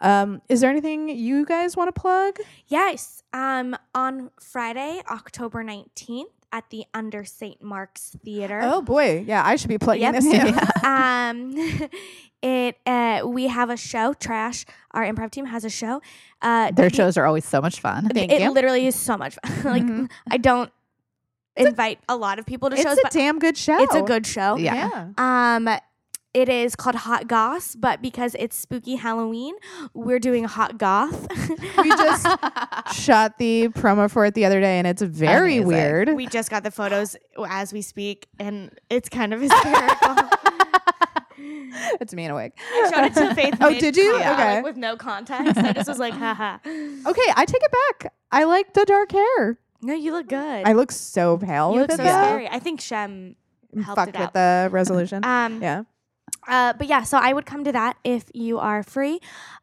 [0.00, 2.38] Um, is there anything you guys want to plug?
[2.66, 3.22] yes.
[3.32, 7.60] Um, on Friday, October 19th at the Under St.
[7.62, 8.60] Mark's Theater.
[8.62, 10.14] Oh boy, yeah, I should be plugging Yep.
[10.14, 10.58] this too.
[10.88, 11.88] um
[12.42, 16.00] it uh we have a show trash our improv team has a show
[16.42, 18.08] uh their the- shows are always so much fun.
[18.10, 18.50] Thank it you.
[18.52, 20.10] literally is so much fun like Mhm.
[20.30, 20.70] i don't
[21.56, 23.82] invite a, lot of people to It's shows It's a but damn good show.
[23.82, 24.90] it's a good show Yeah.
[25.18, 25.56] yeah.
[25.56, 25.68] um
[26.36, 29.54] it is called Hot Goss, but because it's spooky Halloween,
[29.94, 31.26] we're doing Hot Goth.
[31.82, 32.26] We just
[32.94, 35.66] shot the promo for it the other day, and it's very Amazing.
[35.66, 36.08] weird.
[36.14, 37.16] we just got the photos
[37.48, 40.16] as we speak, and it's kind of hysterical.
[42.00, 42.52] It's me in a wig.
[42.58, 43.54] I showed it to Faith.
[43.60, 44.12] Oh, did you?
[44.12, 44.54] con- Okay.
[44.56, 45.56] Like, with no context.
[45.58, 46.58] I just was like, haha.
[46.66, 48.12] Okay, I take it back.
[48.32, 49.58] I like the dark hair.
[49.82, 50.66] No, you look good.
[50.66, 52.22] I look so pale you with look it so though.
[52.26, 52.48] scary.
[52.48, 53.36] I think Shem
[53.84, 54.32] helped Fucked it with out.
[54.32, 55.24] the resolution.
[55.24, 55.82] Um, yeah.
[56.46, 59.20] Uh, but yeah, so I would come to that if you are free.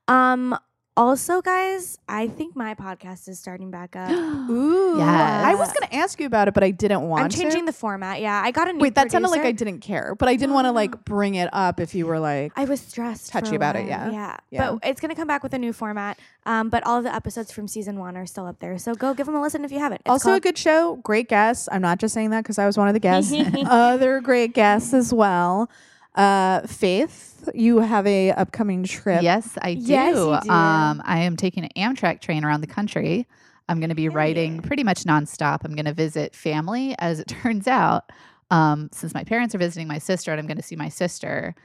[0.07, 0.57] Um,
[0.95, 4.11] also, guys, I think my podcast is starting back up.
[4.49, 4.97] Ooh.
[4.99, 5.45] Yes.
[5.45, 7.23] I was gonna ask you about it, but I didn't want to.
[7.23, 7.65] I'm changing to.
[7.71, 8.21] the format.
[8.21, 8.79] Yeah, I got a new.
[8.79, 11.49] Wait, that sounded like I didn't care, but I didn't want to like bring it
[11.51, 12.51] up if you were like.
[12.55, 13.31] I was stressed.
[13.31, 14.11] for Touchy a about it, yeah.
[14.11, 14.37] yeah.
[14.51, 14.71] Yeah.
[14.71, 16.19] But it's gonna come back with a new format.
[16.45, 19.15] Um, but all of the episodes from season one are still up there, so go
[19.15, 20.01] give them a listen if you haven't.
[20.01, 21.67] It's also a good show, great guests.
[21.71, 23.33] I'm not just saying that because I was one of the guests.
[23.65, 25.71] Other great guests as well.
[26.15, 29.23] Uh, Faith, you have a upcoming trip.
[29.23, 29.81] Yes, I do.
[29.81, 30.49] Yes, you do.
[30.53, 33.27] Um, I am taking an Amtrak train around the country.
[33.69, 35.59] I'm going to be writing pretty much nonstop.
[35.63, 38.11] I'm going to visit family, as it turns out,
[38.51, 41.55] um, since my parents are visiting my sister, and I'm going to see my sister.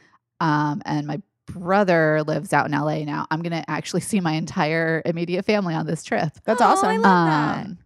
[0.40, 3.26] Um, and my brother lives out in LA now.
[3.30, 6.30] I'm going to actually see my entire immediate family on this trip.
[6.44, 7.02] That's Oh, I awesome.
[7.02, 7.66] love that.
[7.66, 7.78] Um,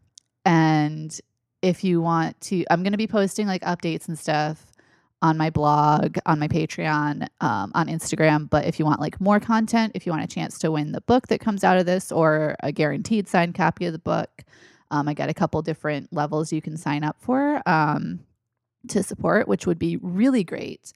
[0.45, 1.21] and
[1.63, 4.72] if you want to, I'm going to be posting like updates and stuff
[5.23, 8.51] on my blog, on my Patreon, um, on Instagram.
[8.51, 11.01] But if you want like more content, if you want a chance to win the
[11.03, 14.43] book that comes out of this or a guaranteed signed copy of the book,
[14.91, 18.21] um, I got a couple different levels you can sign up for um,
[18.89, 20.93] to support, which would be really great.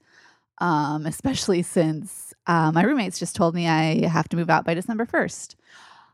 [0.59, 4.73] Um, especially since uh, my roommates just told me I have to move out by
[4.73, 5.55] December 1st.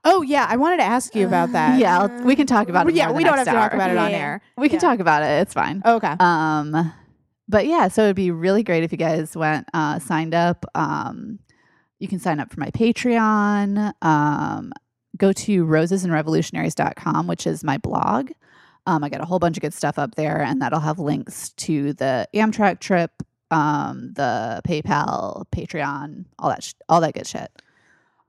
[0.05, 1.79] Oh yeah, I wanted to ask you about that.
[1.79, 2.93] yeah, I'll- we can talk about it.
[2.93, 4.17] yeah, we the don't have to talk about it on Yeah.
[4.17, 4.41] air.
[4.57, 4.81] We can Yeah.
[4.89, 5.41] talk about it.
[5.41, 5.81] It's fine.
[5.85, 6.15] Okay.
[6.19, 6.91] Um,
[7.47, 10.65] but yeah, so it'd be really great if you guys went uh, signed up.
[10.75, 11.39] Um,
[11.99, 13.93] you can sign up for my Patreon.
[14.01, 14.73] Um,
[15.17, 18.31] go to rosesandrevolutionaries.com, which is my blog.
[18.85, 21.51] Um, I got a whole bunch of good stuff up there, and that'll have links
[21.51, 23.11] to the Amtrak trip,
[23.49, 27.49] um, the PayPal, Patreon, all that, sh- all that good shit.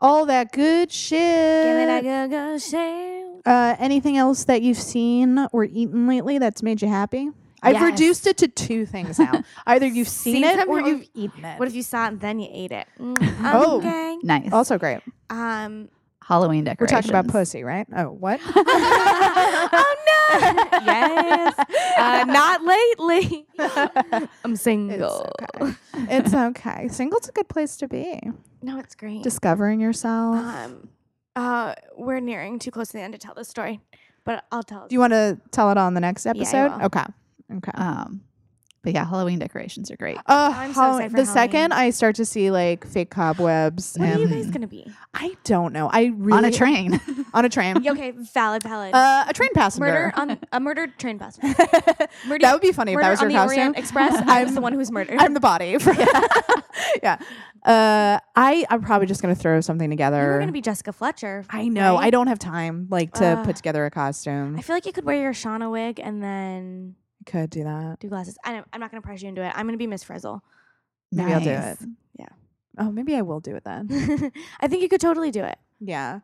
[0.01, 1.19] All that good shit.
[1.19, 3.43] Give it a go go shake.
[3.47, 7.31] Uh, anything else that you've seen or eaten lately that's made you happy?
[7.65, 7.83] I've Yes.
[7.83, 9.43] reduced it to two things now.
[9.67, 11.59] Either you've seen, Seen it them or or- you've eaten it.
[11.59, 12.87] What if you saw it and then you ate it?
[13.01, 13.17] Mm,
[13.53, 13.79] Oh.
[13.79, 14.19] Okay.
[14.23, 14.53] Nice.
[14.53, 15.01] also great.
[15.31, 15.89] Um.
[16.23, 16.91] Halloween decorations.
[16.95, 17.87] We're talking about pussy, right?
[17.95, 18.41] Oh, what?
[18.57, 20.81] oh no!
[20.87, 21.55] yes.
[21.99, 23.47] Uh, not lately.
[24.45, 25.31] I'm single.
[25.39, 25.75] It's okay.
[26.17, 26.89] it's okay.
[26.89, 28.21] Single's a good place to be.
[28.63, 29.23] No, it's great.
[29.23, 30.37] Discovering yourself.
[30.37, 30.89] um.
[31.37, 33.81] Uh, we're nearing too close to the end to tell this story,
[34.25, 34.87] but I'll tell.
[34.89, 36.73] Do you want to tell it on the next I episode?
[36.79, 36.85] will.
[36.87, 37.05] Okay.
[37.53, 37.73] Okay.
[37.75, 38.23] Um,
[38.83, 40.19] but yeah, Halloween decorations are great.
[40.27, 43.97] Uh, I'm so Hall- excited for the second I start to see like fake cobwebs,
[43.99, 44.87] what are you and guys gonna be?
[45.15, 45.89] I don't know.
[45.91, 47.01] I really On a train.
[47.33, 47.83] on a train.
[47.83, 48.93] Yeah, okay, valid, valid.
[48.95, 49.87] Uh, a train passenger.
[49.87, 51.49] murder on a murdered train passenger.
[52.27, 53.59] Murder, that would be funny if murder that was your on the costume.
[53.59, 54.15] Orient Express.
[54.29, 55.17] I was the one who was murdered.
[55.19, 55.79] I'm the body.
[57.03, 57.17] yeah.
[57.65, 60.19] Uh, I I'm probably just gonna throw something together.
[60.23, 61.45] You're gonna be Jessica Fletcher.
[61.49, 61.95] I know.
[61.97, 62.07] right?
[62.07, 64.57] I don't have time like to Uh, put together a costume.
[64.59, 67.99] I feel like you could wear your Shauna wig and then I could do that.
[68.01, 68.37] do glasses.
[68.45, 69.53] I don't, I'm not gonna pressure you into it.
[69.55, 70.43] I'm gonna be Miss Frizzle.
[71.13, 71.85] Maybe I'll do Nice.
[72.19, 72.27] Yeah.
[72.79, 73.89] Oh, maybe I will do it then.
[74.61, 75.59] I think you could totally do it.
[75.81, 76.21] yeah.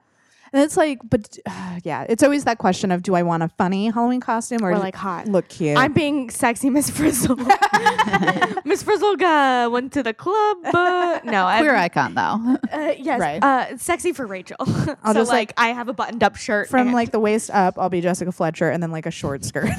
[0.53, 3.48] And it's like, but uh, yeah, it's always that question of do I want a
[3.48, 5.28] funny Halloween costume or, Or like hot.
[5.28, 5.78] look cute?
[5.78, 7.36] I'm being sexy Miss Frizzle.
[8.64, 10.59] Miss Frizzle uh, went to the club.
[10.64, 12.57] Uh, no, I'm, Queer icon though.
[12.72, 13.42] Uh, yes, Right.
[13.42, 14.57] uh, sexy for Rachel.
[14.61, 17.20] I'll so just, like, like- I have a buttoned up shirt From and- like the
[17.20, 19.70] waist up, I'll be Jessica Fletcher, and then like a short skirt.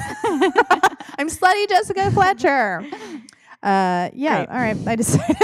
[1.17, 2.84] I'm slutty Jessica Fletcher.
[3.61, 4.45] Uh, yeah.
[4.45, 4.49] Great.
[4.49, 4.78] All right.
[4.88, 5.38] I decided.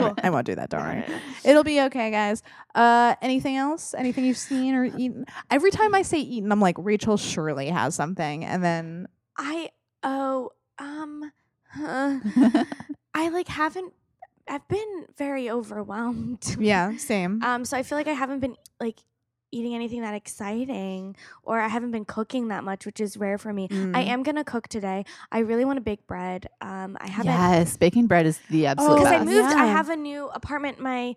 [0.00, 0.14] Cool.
[0.22, 0.70] I won't do that.
[0.70, 1.04] Don't worry.
[1.44, 2.42] It'll be okay, guys.
[2.74, 3.94] Uh, anything else?
[3.94, 5.26] Anything you've seen or eaten?
[5.50, 9.70] Every time I say eaten, I'm like Rachel surely has something, and then I
[10.02, 11.30] oh um
[11.70, 12.20] huh.
[13.14, 13.92] I like haven't
[14.48, 16.56] I've been very overwhelmed.
[16.58, 17.42] yeah, same.
[17.42, 18.98] Um so I feel like I haven't been like
[19.52, 23.52] eating anything that exciting or I haven't been cooking that much, which is rare for
[23.52, 23.68] me.
[23.70, 24.06] I Mm.
[24.06, 25.04] am going to cook today.
[25.32, 26.48] I really want to bake bread.
[26.60, 29.30] Um I haven't yes, baking bread is the absolute because I best.
[29.30, 30.80] moved I have a new apartment.
[30.80, 31.16] My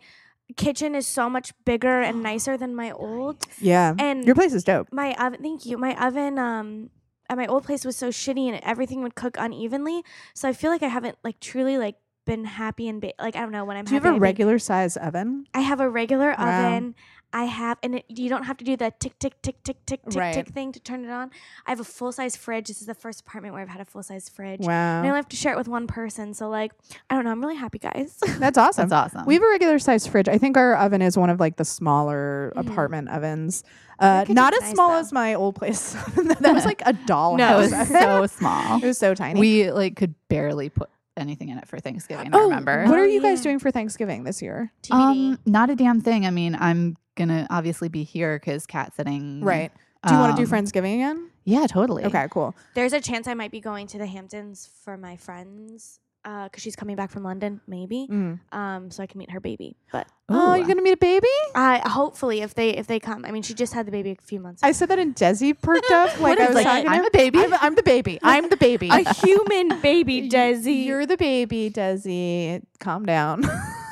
[0.58, 3.38] kitchen is so much bigger and nicer than my old.
[3.60, 4.88] Yeah, And your place is dope.
[4.92, 6.90] my oven thank you my oven um
[7.30, 10.04] at my old place was so shitty and everything would cook unevenly
[10.36, 13.40] so i feel like i haven't like truly like been happy and ba- like i
[13.40, 14.22] don't know when i'm Do you have a I bake.
[14.22, 15.48] regular size oven?
[15.54, 16.68] i have a regular Wow.
[16.68, 16.96] oven
[17.34, 20.00] i have and it, you don't have to do the tick tick tick tick tick
[20.10, 20.34] tick Right.
[20.34, 21.32] tick thing to turn it on
[21.66, 24.30] i have a full-size fridge this is the first apartment where i've had a full-size
[24.30, 24.70] fridge Wow.
[25.00, 26.72] and i only have to share it with one person so like
[27.10, 28.88] i don't know i'm really happy guys that's awesome.
[28.90, 29.26] That's awesome.
[29.28, 30.28] We have a regular size fridge.
[30.28, 32.70] I think our oven is one of like the smaller Mhm.
[32.72, 33.64] apartment ovens.
[34.00, 34.98] Uh, not as nice, small though.
[34.98, 35.94] as my old place.
[36.40, 38.78] that was like a doll No, it was so small.
[38.84, 39.40] it was so tiny.
[39.40, 42.30] We like could barely put anything in it for Thanksgiving.
[42.34, 42.86] oh, I remember.
[42.86, 44.72] what Oh, are you guys doing for Thanksgiving this year?
[44.84, 44.92] TBD.
[44.94, 46.26] Um, not a damn thing.
[46.26, 49.44] I mean, I'm gonna obviously be here because cat sitting.
[49.44, 49.72] Right.
[50.08, 51.30] Do you want to do Um, Friendsgiving again?
[51.46, 52.04] Yeah, totally.
[52.06, 52.56] Okay, cool.
[52.74, 56.76] there's a chance i might be going to the hamptons for my friends because she's
[56.76, 58.40] coming back from london maybe Mm.
[58.54, 59.76] um, so I can meet her baby.
[59.92, 60.58] But Oh, Ooh.
[60.58, 61.28] you're gonna meet a baby?
[61.54, 64.16] I hopefully if they if they come, I mean, she just had the baby a
[64.24, 64.64] few months.
[64.64, 64.74] I ago.
[64.78, 67.06] said that and Desi perked up like What I was like, talking to I'm him.
[67.06, 67.40] a baby?
[67.40, 68.20] I'm, I'm the baby.
[68.24, 68.88] I'm the baby.
[68.90, 70.86] a human baby, Desi.
[70.86, 72.64] You're the baby, Desi.
[72.80, 73.44] Calm down.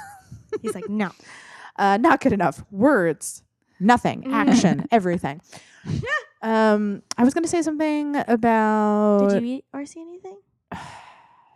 [0.62, 1.12] He's like, no.
[1.78, 2.64] uh, not good enough.
[2.72, 3.44] Words,
[3.80, 4.24] nothing.
[4.24, 4.34] Mm.
[4.34, 5.42] Action, everything.
[6.42, 9.28] um, I was gonna say something about.
[9.30, 10.38] Did you eat or see anything?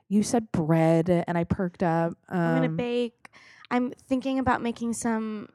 [0.10, 2.14] you said bread, and I perked up.
[2.30, 3.30] Um, I'm gonna bake.
[3.72, 5.50] I'm thinking about making some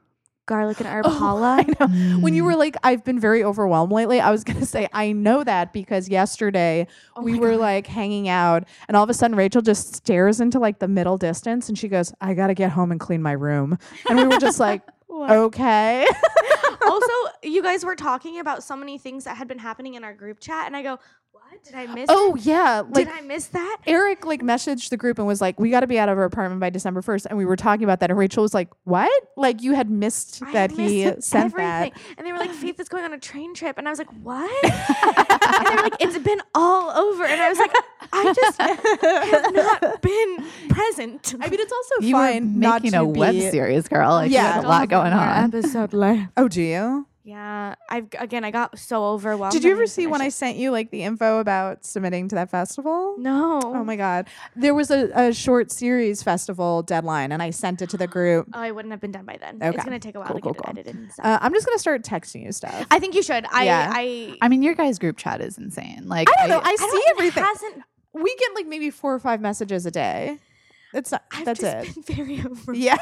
[0.47, 1.59] garlic and herb Oh, challah.
[1.59, 2.19] I know.
[2.19, 2.47] When you Mm.
[2.47, 6.09] were like, I've been very overwhelmed lately, I was gonna say I know that because
[6.09, 7.59] yesterday Oh we were God.
[7.61, 11.17] like hanging out, and all of a sudden Rachel just stares into like the middle
[11.17, 13.77] distance, and she goes, "I gotta get home and clean my room,"
[14.09, 16.05] and we were just like, "Okay."
[16.85, 20.13] also, you guys were talking about so many things that had been happening in our
[20.13, 20.99] group chat, and I go,
[21.49, 22.05] "What did I miss?
[22.09, 25.59] oh yeah, like did I miss that?" Eric like messaged the group and was like,
[25.59, 27.27] "We got to be out of our apartment by December 1st.
[27.27, 29.11] and we were talking about that, and Rachel was like, "What?
[29.37, 31.91] Like you had missed I that had he missed sent everything.
[31.93, 33.77] that?" And they were like, Faith is going on a train trip.
[33.77, 34.49] And I was like, What?
[34.65, 37.23] and they were like, It's been all over.
[37.25, 37.73] And I was like,
[38.13, 41.33] I just have not been present.
[41.39, 44.11] I mean, it's also you were fine not making to a web series, girl.
[44.11, 44.67] Like, yeah, Yeah.
[44.67, 45.53] a lot going on.
[45.53, 46.31] Episode left.
[46.37, 47.07] Oh, do you?
[47.23, 49.53] Yeah, I've again, I got so overwhelmed.
[49.53, 52.49] Did you ever see when I sent you like the info about submitting to that
[52.49, 53.15] festival?
[53.19, 53.59] No.
[53.63, 54.27] Oh my god.
[54.55, 58.47] There was a, a short series festival deadline and I sent it to the group.
[58.55, 59.57] Oh, I wouldn't have been done by then.
[59.61, 59.69] Okay.
[59.69, 60.69] It's gonna take a while Cool, to cool, get cool.
[60.69, 61.25] it edited and stuff.
[61.25, 62.87] Uh, I'm just gonna start texting you stuff.
[62.89, 63.45] I think you should.
[63.51, 63.91] I Yeah.
[63.93, 66.07] I I mean, your guys' group chat is insane.
[66.07, 66.59] Like, I don't know.
[66.63, 67.43] I, I see don't, it everything.
[67.43, 70.39] hasn't we get like maybe four or five messages a day.
[70.91, 72.05] That's not, I've that's just it.
[72.07, 72.73] been very over.
[72.73, 72.97] Yeah.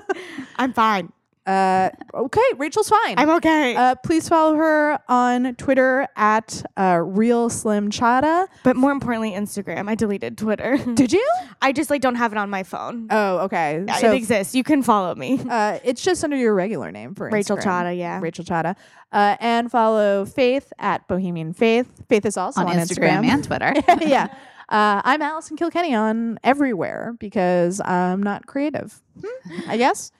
[0.56, 1.12] I'm fine.
[1.46, 3.18] Uh, okay, Rachel's fine.
[3.18, 3.76] I'm okay.
[3.76, 8.46] uh, please follow her on Twitter at uh, Real Slim Chada.
[8.62, 9.88] but more importantly, Instagram.
[9.88, 10.76] I deleted Twitter.
[10.94, 11.26] Did you?
[11.60, 13.08] I just like don't have it on my phone.
[13.10, 13.84] Oh, okay.
[13.86, 14.54] Yeah, So it exists.
[14.54, 15.38] You can follow me.
[15.50, 17.62] uh, it's just under your regular name for Rachel Instagram.
[17.62, 18.20] Chada, yeah.
[18.20, 18.76] Rachel Chada.
[19.12, 22.02] Uh, and follow Faith at Bohemian Faith.
[22.08, 23.74] Faith is also on, on, Instagram, and Twitter.
[24.06, 24.28] yeah.
[24.68, 30.10] Uh, I'm Allison Kilkenny on everywhere because I'm not creative, Hmm, I guess.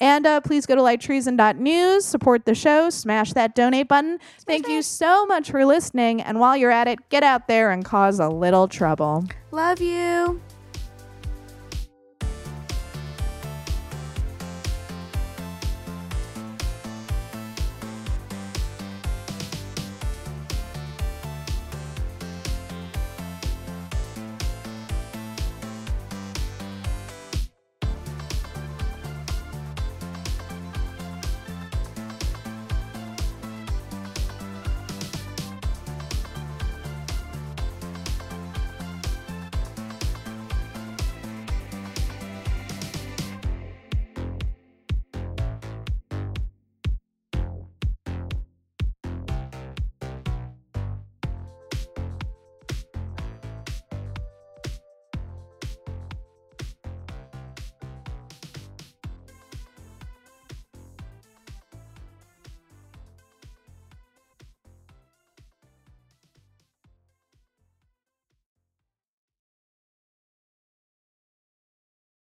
[0.00, 4.18] And uh, please go to lighttreason.news, support the show, smash that donate button.
[4.46, 6.22] Thank you so much for listening.
[6.22, 9.24] And while you're at it, get out there and cause a little trouble.
[9.50, 10.40] Love you.